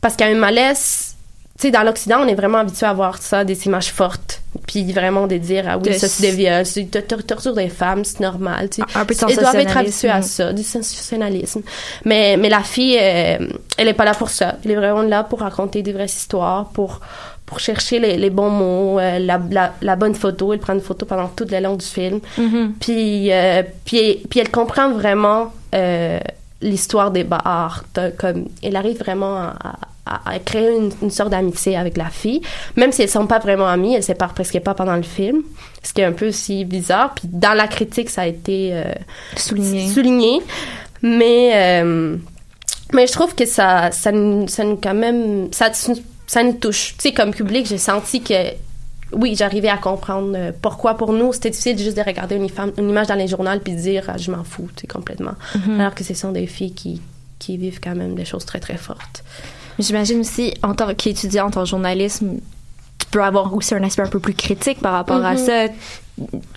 parce 0.00 0.16
qu'il 0.16 0.26
y 0.26 0.30
a 0.30 0.32
un 0.32 0.38
malaise... 0.38 1.13
Tu 1.56 1.68
sais, 1.68 1.70
dans 1.70 1.84
l'Occident, 1.84 2.18
on 2.22 2.26
est 2.26 2.34
vraiment 2.34 2.58
habitué 2.58 2.84
à 2.84 2.92
voir 2.92 3.18
ça, 3.18 3.44
des 3.44 3.66
images 3.66 3.92
fortes, 3.92 4.42
puis 4.66 4.92
vraiment 4.92 5.28
de 5.28 5.36
dire, 5.36 5.64
ah 5.68 5.76
oui, 5.76 5.84
De 5.84 5.92
ça 5.92 6.08
c'est 6.08 6.22
des 6.28 6.36
viols, 6.36 6.66
c'est 6.66 6.82
de 6.82 7.00
tor- 7.00 7.22
torture 7.22 7.54
des 7.54 7.68
femmes, 7.68 8.04
c'est 8.04 8.18
normal, 8.18 8.68
tu 8.70 8.82
sais. 8.82 8.98
Un 8.98 9.04
peu 9.04 9.14
de 9.14 9.20
Ils 9.30 9.36
doivent 9.36 9.54
être 9.60 9.76
habitués 9.76 10.08
à 10.08 10.22
ça, 10.22 10.52
du 10.52 10.62
sensationnalisme. 10.64 11.62
Mais, 12.04 12.36
mais 12.36 12.48
la 12.48 12.62
fille, 12.64 12.98
euh, 13.00 13.38
elle 13.78 13.86
est 13.88 13.94
pas 13.94 14.04
là 14.04 14.14
pour 14.14 14.30
ça. 14.30 14.56
Elle 14.64 14.72
est 14.72 14.76
vraiment 14.76 15.02
là 15.02 15.22
pour 15.22 15.40
raconter 15.40 15.82
des 15.82 15.92
vraies 15.92 16.06
histoires, 16.06 16.70
pour, 16.70 16.98
pour 17.46 17.60
chercher 17.60 18.00
les, 18.00 18.16
les 18.16 18.30
bons 18.30 18.50
mots, 18.50 18.98
euh, 18.98 19.20
la, 19.20 19.40
la, 19.48 19.74
la 19.80 19.94
bonne 19.94 20.16
photo. 20.16 20.52
Elle 20.52 20.58
prend 20.58 20.74
une 20.74 20.80
photo 20.80 21.06
pendant 21.06 21.28
tout 21.28 21.46
le 21.48 21.60
long 21.60 21.76
du 21.76 21.86
film. 21.86 22.18
Puis, 22.80 23.30
euh, 23.32 23.62
puis, 23.84 24.22
puis 24.28 24.40
elle 24.40 24.50
comprend 24.50 24.90
vraiment 24.90 25.52
euh, 25.72 26.18
l'histoire 26.60 27.12
des. 27.12 27.24
T'as 27.92 28.10
Comme, 28.10 28.46
elle 28.60 28.74
arrive 28.74 28.98
vraiment 28.98 29.36
à, 29.36 29.54
à- 29.62 29.78
à 30.06 30.38
créer 30.38 30.76
une, 30.76 30.90
une 31.02 31.10
sorte 31.10 31.30
d'amitié 31.30 31.76
avec 31.76 31.96
la 31.96 32.10
fille, 32.10 32.42
même 32.76 32.92
si 32.92 33.02
elles 33.02 33.08
sont 33.08 33.26
pas 33.26 33.38
vraiment 33.38 33.66
amies, 33.66 33.94
elles 33.94 34.02
se 34.02 34.08
séparent 34.08 34.34
presque 34.34 34.60
pas 34.60 34.74
pendant 34.74 34.96
le 34.96 35.02
film, 35.02 35.42
ce 35.82 35.92
qui 35.94 36.02
est 36.02 36.04
un 36.04 36.12
peu 36.12 36.28
aussi 36.28 36.64
bizarre. 36.66 37.14
Puis 37.14 37.26
dans 37.32 37.54
la 37.54 37.66
critique, 37.68 38.10
ça 38.10 38.22
a 38.22 38.26
été 38.26 38.70
euh, 38.74 38.84
Souligné. 39.36 39.88
souligné, 39.88 40.40
mais 41.02 41.52
euh, 41.82 42.16
mais 42.92 43.06
je 43.06 43.12
trouve 43.12 43.34
que 43.34 43.46
ça 43.46 43.90
ça 43.92 44.12
nous, 44.12 44.46
ça 44.48 44.64
nous 44.64 44.76
quand 44.76 44.94
même 44.94 45.48
ça 45.52 45.70
ça 46.26 46.42
nous 46.42 46.52
touche. 46.52 46.94
Tu 46.98 47.08
sais, 47.08 47.12
comme 47.12 47.32
public, 47.32 47.66
j'ai 47.66 47.78
senti 47.78 48.22
que 48.22 48.34
oui, 49.12 49.34
j'arrivais 49.36 49.68
à 49.68 49.76
comprendre 49.78 50.32
euh, 50.36 50.52
pourquoi 50.60 50.96
pour 50.96 51.12
nous 51.12 51.32
c'était 51.32 51.50
difficile 51.50 51.78
juste 51.78 51.96
de 51.96 52.02
regarder 52.02 52.34
une, 52.36 52.48
femme- 52.48 52.72
une 52.78 52.90
image 52.90 53.06
dans 53.06 53.14
les 53.14 53.28
journaux 53.28 53.58
puis 53.62 53.74
de 53.74 53.78
dire 53.80 54.04
ah, 54.08 54.16
je 54.18 54.30
m'en 54.30 54.44
fous, 54.44 54.68
tu 54.76 54.82
sais, 54.82 54.86
complètement. 54.86 55.34
Alors 55.78 55.94
que 55.94 56.04
ce 56.04 56.14
sont 56.14 56.32
des 56.32 56.46
filles 56.46 56.74
qui 56.74 57.00
qui 57.38 57.56
vivent 57.58 57.80
quand 57.82 57.94
même 57.94 58.14
des 58.14 58.24
choses 58.24 58.44
très 58.44 58.60
très 58.60 58.76
fortes. 58.76 59.22
J'imagine 59.78 60.20
aussi, 60.20 60.54
en 60.62 60.74
tant 60.74 60.94
qu'étudiante 60.94 61.56
en 61.56 61.64
journalisme, 61.64 62.38
tu 62.98 63.06
peux 63.10 63.22
avoir 63.22 63.52
aussi 63.54 63.74
un 63.74 63.82
aspect 63.82 64.02
un 64.02 64.08
peu 64.08 64.20
plus 64.20 64.34
critique 64.34 64.80
par 64.80 64.92
rapport 64.92 65.24
à 65.24 65.32
Mhm. 65.34 65.38
ça, 65.38 65.66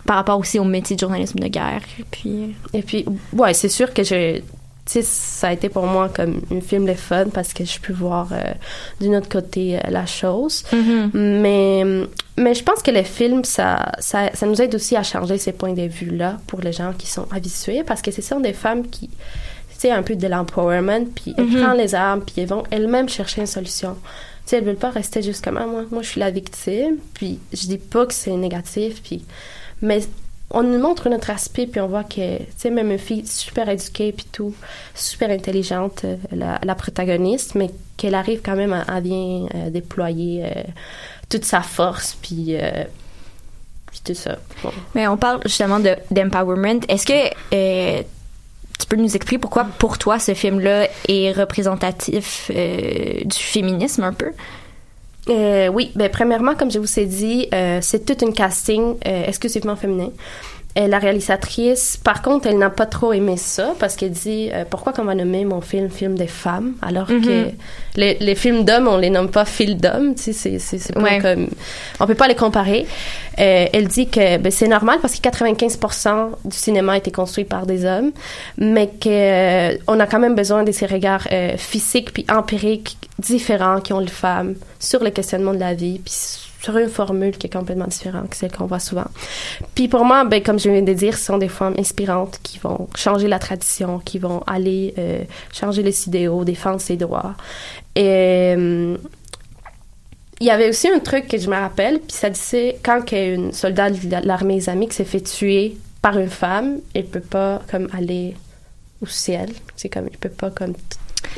par 0.05 0.17
rapport 0.17 0.37
aussi 0.39 0.59
au 0.59 0.63
métier 0.63 0.95
de 0.95 0.99
journalisme 0.99 1.39
de 1.39 1.47
guerre. 1.47 1.81
Puis, 2.11 2.55
Et 2.73 2.81
puis, 2.83 3.05
ouais, 3.33 3.53
c'est 3.53 3.69
sûr 3.69 3.93
que 3.93 4.03
je. 4.03 4.37
Tu 4.85 4.93
sais, 4.93 5.01
ça 5.01 5.49
a 5.49 5.53
été 5.53 5.67
pour 5.67 5.85
moi 5.85 6.07
comme 6.07 6.39
un 6.49 6.61
film 6.61 6.85
de 6.85 6.93
fun 6.93 7.25
parce 7.33 7.51
que 7.51 7.65
je 7.65 7.77
peux 7.81 7.91
voir 7.91 8.29
euh, 8.31 8.41
d'un 9.01 9.17
autre 9.17 9.27
côté 9.27 9.75
euh, 9.75 9.81
la 9.89 10.05
chose. 10.05 10.63
Mais, 11.13 11.83
mais 12.37 12.53
je 12.53 12.63
pense 12.63 12.81
que 12.81 12.91
les 12.91 13.03
films, 13.03 13.43
ça, 13.43 13.91
ça, 13.99 14.29
ça 14.33 14.45
nous 14.45 14.61
aide 14.61 14.73
aussi 14.75 14.95
à 14.95 15.03
changer 15.03 15.37
ces 15.39 15.51
points 15.51 15.73
de 15.73 15.81
vue-là 15.87 16.37
pour 16.47 16.61
les 16.61 16.71
gens 16.71 16.93
qui 16.97 17.07
sont 17.07 17.27
habitués 17.31 17.83
parce 17.83 18.01
que 18.01 18.11
ce 18.11 18.21
sont 18.21 18.39
des 18.39 18.53
femmes 18.53 18.87
qui. 18.87 19.09
Sais, 19.77 19.91
un 19.91 20.01
peu 20.03 20.15
de 20.15 20.27
l'empowerment, 20.27 21.05
puis 21.13 21.35
elles 21.37 21.47
prennent 21.47 21.77
les 21.77 21.93
armes, 21.93 22.21
puis 22.25 22.33
elles 22.41 22.47
vont 22.47 22.63
elles-mêmes 22.71 23.09
chercher 23.09 23.41
une 23.41 23.47
solution. 23.47 23.95
Tu 23.95 24.49
sais, 24.51 24.57
elles 24.57 24.63
veulent 24.63 24.75
pas 24.75 24.89
rester 24.89 25.21
juste 25.21 25.43
comme 25.43 25.55
moi, 25.55 25.83
moi 25.91 26.01
je 26.01 26.07
suis 26.09 26.19
la 26.19 26.31
victime, 26.31 26.97
puis 27.13 27.39
je 27.53 27.67
dis 27.67 27.77
pas 27.77 28.05
que 28.07 28.13
c'est 28.13 28.31
négatif, 28.31 29.01
puis 29.03 29.23
mais 29.81 29.99
on 30.49 30.63
nous 30.63 30.79
montre 30.79 31.09
notre 31.09 31.29
aspect 31.29 31.67
puis 31.67 31.81
on 31.81 31.87
voit 31.87 32.05
que 32.05 32.37
tu 32.37 32.43
sais 32.55 32.69
même 32.69 32.89
une 32.89 32.97
fille 32.97 33.27
super 33.27 33.67
éduquée 33.67 34.13
puis 34.13 34.25
tout 34.31 34.53
super 34.95 35.29
intelligente 35.29 36.03
euh, 36.05 36.15
la, 36.31 36.57
la 36.63 36.73
protagoniste 36.73 37.53
mais 37.55 37.69
qu'elle 37.97 38.15
arrive 38.15 38.41
quand 38.41 38.55
même 38.55 38.71
à, 38.71 38.83
à 38.83 39.01
bien 39.01 39.45
euh, 39.53 39.69
déployer 39.69 40.45
euh, 40.45 40.63
toute 41.29 41.43
sa 41.43 41.61
force 41.61 42.17
puis 42.21 42.55
euh, 42.55 42.85
puis 43.91 43.99
tout 44.05 44.13
ça 44.15 44.37
Bon. 44.63 44.71
mais 44.95 45.05
on 45.09 45.17
parle 45.17 45.41
justement 45.43 45.81
de 45.81 45.95
d'empowerment. 46.11 46.79
Est-ce 46.87 47.05
que 47.05 48.05
tu 48.79 48.87
peux 48.87 48.95
nous 48.95 49.15
expliquer 49.15 49.37
pourquoi, 49.37 49.65
pour 49.77 49.97
toi, 49.97 50.19
ce 50.19 50.33
film-là 50.33 50.87
est 51.07 51.31
représentatif 51.31 52.51
euh, 52.53 53.21
du 53.23 53.37
féminisme 53.37 54.03
un 54.03 54.13
peu? 54.13 54.31
Euh, 55.29 55.67
oui, 55.67 55.91
ben 55.95 56.09
premièrement, 56.09 56.55
comme 56.55 56.71
je 56.71 56.79
vous 56.79 56.99
ai 56.99 57.05
dit, 57.05 57.47
euh, 57.53 57.79
c'est 57.81 58.05
toute 58.05 58.21
une 58.21 58.33
casting 58.33 58.95
euh, 59.05 59.25
exclusivement 59.25 59.75
féminin. 59.75 60.09
La 60.75 60.99
réalisatrice, 60.99 61.97
par 62.03 62.21
contre, 62.21 62.45
elle 62.45 62.59
n'a 62.59 62.69
pas 62.69 62.85
trop 62.85 63.11
aimé 63.11 63.35
ça 63.35 63.73
parce 63.79 63.95
qu'elle 63.95 64.11
dit 64.11 64.51
euh, 64.53 64.63
pourquoi 64.69 64.93
qu'on 64.93 65.05
va 65.05 65.15
nommer 65.15 65.43
mon 65.43 65.59
film 65.59 65.89
film 65.89 66.13
des 66.15 66.27
femmes 66.27 66.73
alors 66.83 67.07
que 67.07 67.47
les, 67.95 68.13
les 68.19 68.35
films 68.35 68.63
d'hommes 68.63 68.87
on 68.87 68.97
les 68.97 69.09
nomme 69.09 69.31
pas 69.31 69.43
films 69.45 69.79
d'hommes, 69.79 70.13
tu 70.13 70.33
sais, 70.33 70.59
c'est 70.59 70.93
pas 70.93 71.01
Ouais. 71.01 71.17
comme 71.17 71.47
on 71.99 72.05
peut 72.05 72.13
pas 72.13 72.27
les 72.27 72.35
comparer. 72.35 72.85
Euh, 73.39 73.65
elle 73.73 73.87
dit 73.87 74.07
que 74.07 74.37
ben, 74.37 74.51
c'est 74.51 74.67
normal 74.67 74.99
parce 75.01 75.15
que 75.15 75.27
95% 75.27 76.29
du 76.45 76.55
cinéma 76.55 76.93
a 76.93 76.97
été 76.97 77.09
construit 77.11 77.43
par 77.45 77.65
des 77.65 77.83
hommes, 77.83 78.11
mais 78.59 78.85
que 78.87 79.09
euh, 79.09 79.77
on 79.87 79.99
a 79.99 80.05
quand 80.05 80.19
même 80.19 80.35
besoin 80.35 80.63
de 80.63 80.71
ces 80.71 80.85
regards 80.85 81.27
physiques 81.57 82.13
puis 82.13 82.25
empiriques 82.29 82.97
différents 83.17 83.81
qui 83.81 83.93
ont 83.93 83.99
les 83.99 84.07
femmes 84.07 84.53
sur 84.79 85.03
le 85.03 85.09
questionnement 85.09 85.55
de 85.55 85.59
la 85.59 85.73
vie 85.73 85.99
puis 86.05 86.13
sur 86.61 86.77
une 86.77 86.89
formule 86.89 87.37
qui 87.37 87.47
est 87.47 87.53
complètement 87.53 87.87
différente 87.87 88.29
que 88.29 88.35
celle 88.35 88.51
qu'on 88.51 88.65
voit 88.65 88.79
souvent. 88.79 89.07
Puis 89.75 89.87
pour 89.87 90.03
moi, 90.05 90.25
ben, 90.25 90.41
comme 90.41 90.59
je 90.59 90.69
viens 90.69 90.81
de 90.81 90.93
dire, 90.93 91.17
ce 91.17 91.25
sont 91.25 91.37
des 91.37 91.47
femmes 91.49 91.75
inspirantes 91.77 92.39
qui 92.43 92.59
vont 92.59 92.87
changer 92.95 93.27
la 93.27 93.39
tradition, 93.39 93.99
qui 93.99 94.19
vont 94.19 94.41
aller 94.47 94.93
euh, 94.97 95.23
changer 95.53 95.83
les 95.83 96.07
idéaux, 96.07 96.43
défendre 96.43 96.81
ses 96.81 96.97
droits. 96.97 97.35
Et 97.95 98.53
euh, 98.57 98.97
il 100.39 100.45
y 100.45 100.51
avait 100.51 100.69
aussi 100.69 100.87
un 100.87 100.99
truc 100.99 101.27
que 101.27 101.37
je 101.37 101.49
me 101.49 101.55
rappelle, 101.55 101.99
puis 101.99 102.15
ça 102.15 102.29
disait 102.29 102.77
quand 102.83 103.11
une 103.11 103.51
soldat 103.53 103.89
de 103.89 104.27
l'armée 104.27 104.57
islamique 104.57 104.93
s'est 104.93 105.03
fait 105.03 105.21
tuer 105.21 105.77
par 106.01 106.17
une 106.17 106.29
femme, 106.29 106.77
elle 106.93 107.05
peut 107.05 107.19
pas 107.19 107.61
comme 107.69 107.87
aller 107.91 108.35
au 109.01 109.07
ciel. 109.07 109.49
C'est 109.75 109.89
comme 109.89 110.07
elle 110.11 110.17
peut 110.17 110.29
pas 110.29 110.51
comme 110.51 110.73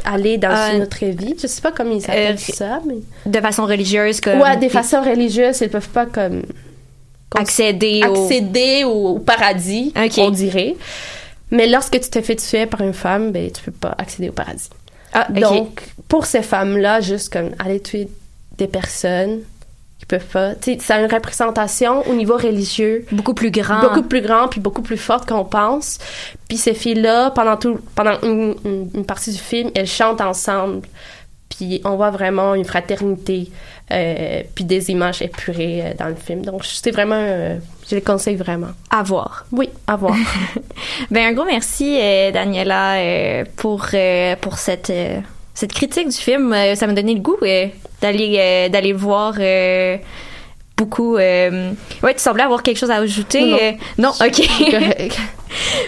aller 0.06 0.38
dans 0.38 0.50
Euh, 0.52 0.76
une 0.78 0.84
autre 0.84 1.04
vie. 1.06 1.36
Je 1.42 1.48
sais 1.48 1.62
pas 1.62 1.72
comment 1.72 1.92
ils 1.92 2.04
appellent 2.06 2.36
euh, 2.36 2.54
ça, 2.54 2.82
mais 2.86 2.96
De 3.26 3.40
façon 3.40 3.66
religieuse, 3.66 4.20
comme. 4.22 4.40
ouais, 4.42 4.58
des 4.58 4.70
façons 4.70 5.02
religieuses, 5.02 5.62
elles 5.62 5.70
peuvent 5.70 5.90
pas 5.90 6.06
comme 6.06 6.44
accéder 7.38 8.02
au. 8.08 8.24
accéder 8.26 8.84
au, 8.84 9.10
au 9.16 9.20
paradis, 9.20 9.94
on 10.18 10.30
dirait. 10.32 10.76
Mais 11.52 11.68
lorsque 11.68 12.00
tu 12.00 12.10
te 12.10 12.22
fais 12.22 12.36
tuer 12.36 12.66
par 12.68 12.82
une 12.82 12.94
femme, 12.94 13.32
ben 13.32 13.50
tu 13.52 13.64
peux 13.64 13.72
pas 13.72 13.96
accéder 13.98 14.30
au 14.30 14.34
paradis. 14.34 14.70
Ah. 15.14 15.28
Donc, 15.32 15.82
pour 16.08 16.26
ces 16.28 16.44
femmes-là, 16.44 17.02
juste 17.02 17.34
comme 17.34 17.52
aller 17.58 17.80
tuer 17.80 18.08
des 18.58 18.68
personnes, 18.68 19.40
peuvent 20.10 20.26
pas. 20.26 20.50
A 20.90 21.00
une 21.02 21.12
représentation 21.12 22.06
au 22.10 22.14
niveau 22.14 22.36
religieux 22.36 23.06
Beaucoup 23.12 23.34
plus 23.34 23.52
grand. 23.52 23.80
beaucoup 23.82 24.04
plus 24.04 24.22
grand 24.22 24.48
puis 24.50 24.60
beaucoup 24.60 24.82
plus 24.82 24.98
forte 24.98 25.28
qu'on 25.30 25.46
pense. 25.46 25.98
Puis 26.48 26.58
ces 26.58 26.74
filles-là, 26.74 27.32
pendant 27.32 27.56
tout, 27.58 27.80
pendant 27.96 28.20
une, 28.24 28.56
une- 28.66 28.90
une 28.94 29.06
partie 29.06 29.32
du 29.32 29.38
film, 29.38 29.72
elles 29.76 29.88
chantent 29.88 30.22
ensemble. 30.22 30.82
Puis 31.50 31.82
on 31.84 31.96
voit 31.96 32.12
vraiment 32.12 32.54
une 32.54 32.64
fraternité, 32.66 33.50
euh, 33.92 34.44
puis 34.54 34.66
des 34.66 34.92
images 34.92 35.22
épurées 35.24 35.82
euh, 35.84 35.94
dans 35.98 36.08
le 36.08 36.16
film. 36.16 36.44
Donc 36.46 36.64
c'est 36.64 36.92
vraiment, 36.92 37.16
euh, 37.20 37.58
je 37.90 37.96
le 37.96 38.02
conseille 38.02 38.36
vraiment. 38.36 38.68
à 38.92 39.02
voir. 39.02 39.46
Oui, 39.52 39.70
à 39.88 39.96
voir. 39.96 40.16
Ben 41.12 41.26
un 41.30 41.34
gros 41.34 41.46
merci 41.46 41.98
Daniela 42.34 43.44
pour 43.56 43.88
pour 44.42 44.58
cette 44.60 44.92
cette 45.60 45.74
critique 45.74 46.08
du 46.08 46.16
film. 46.16 46.54
Euh, 46.54 46.76
ça 46.76 46.88
m'a 46.88 46.94
donné 46.94 47.14
le 47.14 47.20
goût 47.20 47.36
euh, 47.42 47.68
d'aller 48.02 48.38
euh, 48.40 48.70
d'aller 48.70 48.94
le 48.94 48.98
voir. 48.98 49.34
beaucoup. 50.78 51.16
Ouais, 51.16 52.14
tu 52.16 52.20
semblais 52.20 52.44
avoir 52.44 52.64
quelque 52.64 52.78
chose 52.78 52.92
à 52.92 52.96
ajouter. 52.96 53.42
Non. 53.98 54.14
non, 54.22 54.26
ok. 54.26 54.48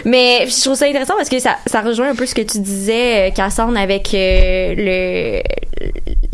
Mais 0.04 0.46
je 0.46 0.60
trouve 0.60 0.74
ça 0.74 0.86
intéressant 0.86 1.14
parce 1.16 1.30
que 1.30 1.38
ça, 1.38 1.56
ça 1.64 1.80
rejoint 1.80 2.10
un 2.10 2.14
peu 2.14 2.26
ce 2.26 2.34
que 2.34 2.42
tu 2.42 2.58
disais, 2.58 3.32
Cassandre, 3.34 3.78
avec 3.78 4.10
le 4.12 5.40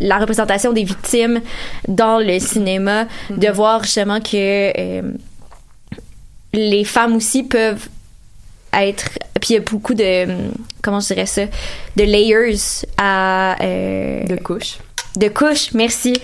la 0.00 0.18
représentation 0.18 0.72
des 0.72 0.84
victimes 0.84 1.40
dans 1.86 2.18
le 2.18 2.38
cinéma, 2.40 3.06
de 3.30 3.48
voir 3.48 3.84
justement 3.84 4.20
que 4.20 5.02
les 6.52 6.84
femmes 6.84 7.14
aussi 7.14 7.44
peuvent 7.44 7.88
être 8.72 9.10
puis 9.40 9.50
il 9.50 9.52
y 9.54 9.56
a 9.56 9.60
beaucoup 9.60 9.94
de 9.94 10.26
comment 10.82 11.00
je 11.00 11.08
dirais 11.08 11.26
ça 11.26 11.42
de 11.96 12.02
layers 12.04 12.56
à 12.96 13.56
euh, 13.62 14.24
De 14.24 14.36
couches. 14.36 14.78
de 15.16 15.28
couches, 15.28 15.72
merci. 15.74 16.14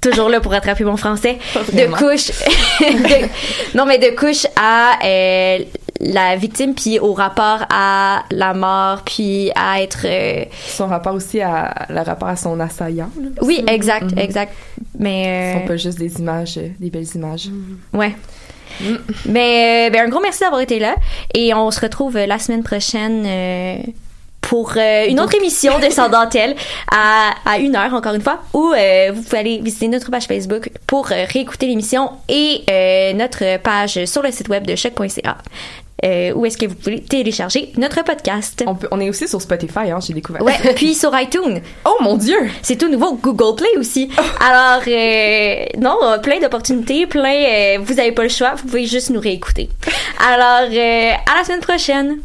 Toujours 0.00 0.28
là 0.28 0.40
pour 0.40 0.52
rattraper 0.52 0.84
mon 0.84 0.98
français. 0.98 1.38
De 1.72 1.86
couches. 1.96 2.28
de- 2.80 3.76
non, 3.76 3.86
mais 3.86 3.96
de 3.96 4.14
couches 4.14 4.46
à 4.54 4.98
euh, 5.02 5.58
la 6.00 6.36
victime, 6.36 6.74
puis 6.74 6.98
au 6.98 7.14
rapport 7.14 7.64
à 7.70 8.24
la 8.30 8.52
mort, 8.52 9.00
puis 9.06 9.50
à 9.54 9.80
être. 9.80 10.00
euh, 10.04 10.44
Son 10.66 10.88
rapport 10.88 11.14
aussi 11.14 11.40
à 11.40 11.86
le 11.88 12.00
rapport 12.02 12.28
à 12.28 12.36
son 12.36 12.60
assaillant. 12.60 13.08
là, 13.18 13.28
Oui, 13.40 13.64
exact, 13.66 14.12
Mhm. 14.12 14.18
exact. 14.18 14.52
Mais. 14.98 15.54
Ce 15.54 15.60
sont 15.60 15.66
pas 15.68 15.76
juste 15.78 15.98
des 15.98 16.18
images, 16.18 16.60
des 16.78 16.90
belles 16.90 17.08
images. 17.14 17.48
Ouais. 17.94 18.14
Mais 19.26 19.90
ben, 19.90 20.06
un 20.06 20.08
gros 20.08 20.20
merci 20.20 20.40
d'avoir 20.40 20.60
été 20.60 20.78
là. 20.78 20.96
Et 21.34 21.54
on 21.54 21.70
se 21.70 21.80
retrouve 21.80 22.16
euh, 22.16 22.26
la 22.26 22.38
semaine 22.38 22.62
prochaine 22.62 23.24
euh, 23.26 23.76
pour 24.48 24.74
euh, 24.76 25.06
une 25.08 25.20
autre 25.20 25.34
émission 25.34 25.78
de 25.78 25.90
Sans 25.90 26.10
à, 26.12 27.34
à 27.44 27.58
une 27.58 27.76
heure, 27.76 27.94
encore 27.94 28.14
une 28.14 28.20
fois, 28.20 28.40
où 28.52 28.72
euh, 28.72 29.10
vous 29.14 29.22
pouvez 29.22 29.38
aller 29.38 29.58
visiter 29.58 29.88
notre 29.88 30.10
page 30.10 30.24
Facebook 30.24 30.70
pour 30.86 31.10
euh, 31.12 31.24
réécouter 31.32 31.66
l'émission 31.66 32.10
et 32.28 32.62
euh, 32.70 33.12
notre 33.14 33.58
page 33.58 34.04
sur 34.04 34.22
le 34.22 34.30
site 34.30 34.48
web 34.48 34.66
de 34.66 34.76
choc.ca. 34.76 35.38
Euh, 36.04 36.32
où 36.32 36.44
est-ce 36.44 36.58
que 36.58 36.66
vous 36.66 36.74
pouvez 36.74 37.00
télécharger 37.00 37.72
notre 37.76 38.02
podcast? 38.02 38.64
On, 38.66 38.74
peut, 38.74 38.88
on 38.90 39.00
est 39.00 39.08
aussi 39.08 39.28
sur 39.28 39.40
Spotify, 39.40 39.90
hein, 39.90 40.00
j'ai 40.04 40.12
découvert. 40.12 40.42
Ouais, 40.42 40.58
puis 40.74 40.94
sur 40.94 41.18
iTunes. 41.18 41.60
Oh 41.84 41.96
mon 42.02 42.16
Dieu! 42.16 42.36
C'est 42.62 42.76
tout 42.76 42.88
nouveau. 42.88 43.14
Google 43.14 43.56
Play 43.56 43.78
aussi. 43.78 44.10
Alors, 44.40 44.82
euh, 44.86 45.64
non, 45.78 45.96
euh, 46.02 46.18
plein 46.18 46.40
d'opportunités, 46.40 47.06
plein. 47.06 47.34
euh, 47.34 47.78
vous 47.82 47.98
avez 48.00 48.12
pas 48.12 48.24
le 48.24 48.28
choix. 48.28 48.54
Vous 48.56 48.66
pouvez 48.66 48.86
juste 48.86 49.10
nous 49.10 49.20
réécouter. 49.20 49.68
Alors, 50.18 50.68
à 50.70 51.38
la 51.38 51.44
semaine 51.44 51.60
prochaine. 51.60 52.18